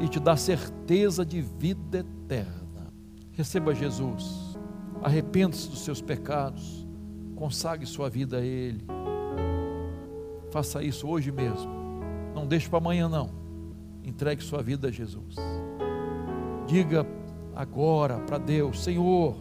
e 0.00 0.08
te 0.08 0.20
dar 0.20 0.36
certeza 0.36 1.24
de 1.24 1.40
vida 1.40 1.98
eterna. 1.98 2.92
Receba 3.32 3.74
Jesus. 3.74 4.56
Arrependa-se 5.02 5.68
dos 5.68 5.80
seus 5.80 6.00
pecados. 6.00 6.86
Consagre 7.34 7.86
sua 7.86 8.08
vida 8.08 8.38
a 8.38 8.44
Ele. 8.44 8.84
Faça 10.50 10.82
isso 10.82 11.06
hoje 11.06 11.30
mesmo. 11.30 11.77
Não 12.38 12.46
deixe 12.46 12.68
para 12.68 12.78
amanhã, 12.78 13.08
não. 13.08 13.30
Entregue 14.04 14.44
sua 14.44 14.62
vida 14.62 14.86
a 14.86 14.90
Jesus. 14.92 15.34
Diga 16.68 17.04
agora 17.52 18.20
para 18.20 18.38
Deus: 18.38 18.84
Senhor, 18.84 19.36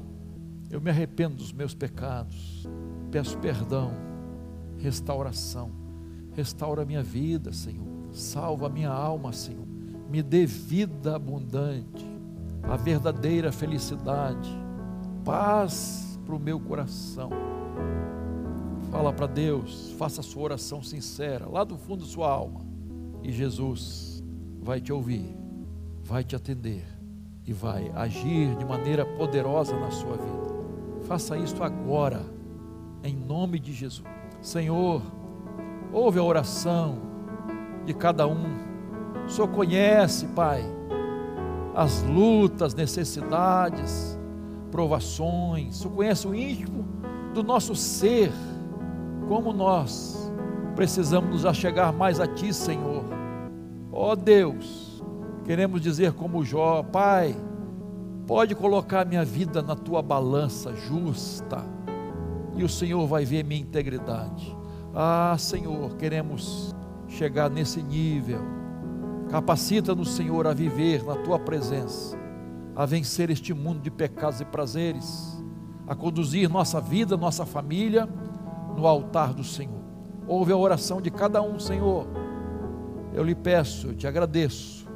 eu 0.71 0.81
me 0.81 0.89
arrependo 0.89 1.35
dos 1.35 1.53
meus 1.53 1.75
pecados, 1.75 2.67
peço 3.11 3.37
perdão, 3.37 3.91
restauração. 4.79 5.71
Restaura 6.33 6.81
a 6.81 6.85
minha 6.85 7.03
vida, 7.03 7.53
Senhor. 7.53 7.85
Salva 8.11 8.65
a 8.65 8.69
minha 8.69 8.89
alma, 8.89 9.31
Senhor. 9.31 9.67
Me 10.09 10.23
dê 10.23 10.47
vida 10.47 11.15
abundante, 11.15 12.03
a 12.63 12.75
verdadeira 12.75 13.51
felicidade, 13.51 14.49
paz 15.23 16.19
para 16.25 16.35
o 16.35 16.39
meu 16.39 16.59
coração. 16.59 17.29
Fala 18.89 19.13
para 19.13 19.27
Deus, 19.27 19.91
faça 19.99 20.21
a 20.21 20.23
sua 20.23 20.43
oração 20.43 20.81
sincera, 20.81 21.47
lá 21.47 21.63
do 21.63 21.77
fundo 21.77 22.03
da 22.03 22.09
sua 22.09 22.27
alma. 22.31 22.66
E 23.27 23.31
Jesus 23.33 24.23
vai 24.61 24.79
te 24.79 24.93
ouvir, 24.93 25.37
vai 26.01 26.23
te 26.23 26.33
atender 26.33 26.85
e 27.45 27.51
vai 27.51 27.91
agir 27.93 28.55
de 28.55 28.63
maneira 28.63 29.05
poderosa 29.05 29.77
na 29.77 29.91
sua 29.91 30.13
vida. 30.13 30.47
Faça 31.03 31.37
isso 31.37 31.61
agora, 31.61 32.21
em 33.03 33.13
nome 33.13 33.59
de 33.59 33.73
Jesus. 33.73 34.07
Senhor, 34.41 35.01
ouve 35.91 36.17
a 36.17 36.23
oração 36.23 36.99
de 37.85 37.93
cada 37.93 38.25
um. 38.25 38.45
O 39.25 39.29
Senhor 39.29 39.49
conhece, 39.49 40.27
Pai, 40.27 40.63
as 41.75 42.03
lutas, 42.03 42.73
necessidades, 42.73 44.17
provações. 44.71 45.75
O 45.75 45.81
Senhor 45.81 45.95
conhece 45.95 46.27
o 46.27 46.33
íntimo 46.33 46.85
do 47.33 47.43
nosso 47.43 47.75
ser, 47.75 48.31
como 49.27 49.51
nós 49.51 50.31
precisamos 50.77 51.29
nos 51.29 51.45
achegar 51.45 51.91
mais 51.91 52.21
a 52.21 52.27
Ti, 52.27 52.53
Senhor. 52.53 52.96
Ó 53.99 54.11
oh, 54.11 54.15
Deus, 54.15 55.03
queremos 55.43 55.81
dizer 55.81 56.13
como 56.13 56.45
Jó, 56.45 56.83
Pai, 56.83 57.35
Pode 58.27 58.53
colocar 58.55 59.05
minha 59.05 59.23
vida 59.23 59.61
na 59.61 59.73
tua 59.73 60.01
balança 60.01 60.75
justa, 60.75 61.63
e 62.57 62.63
o 62.63 62.67
Senhor 62.67 63.07
vai 63.07 63.23
ver 63.23 63.45
minha 63.45 63.61
integridade. 63.61 64.53
Ah, 64.93 65.33
Senhor, 65.39 65.95
queremos 65.95 66.75
chegar 67.07 67.49
nesse 67.49 67.81
nível. 67.81 68.41
Capacita-nos, 69.29 70.11
Senhor, 70.11 70.45
a 70.45 70.53
viver 70.53 71.05
na 71.05 71.15
tua 71.15 71.39
presença, 71.39 72.17
a 72.75 72.85
vencer 72.85 73.29
este 73.29 73.53
mundo 73.53 73.79
de 73.79 73.89
pecados 73.89 74.41
e 74.41 74.45
prazeres, 74.45 75.41
a 75.87 75.95
conduzir 75.95 76.49
nossa 76.49 76.81
vida, 76.81 77.15
nossa 77.15 77.45
família 77.45 78.09
no 78.75 78.85
altar 78.85 79.33
do 79.33 79.43
Senhor. 79.43 79.81
Ouve 80.27 80.51
a 80.51 80.57
oração 80.57 81.01
de 81.01 81.09
cada 81.09 81.41
um, 81.41 81.57
Senhor. 81.57 82.05
Eu 83.13 83.23
lhe 83.23 83.35
peço, 83.35 83.87
eu 83.87 83.95
te 83.95 84.05
agradeço, 84.05 84.87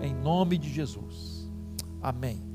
em 0.00 0.14
nome 0.14 0.56
de 0.56 0.70
Jesus. 0.70 1.50
Amém. 2.00 2.45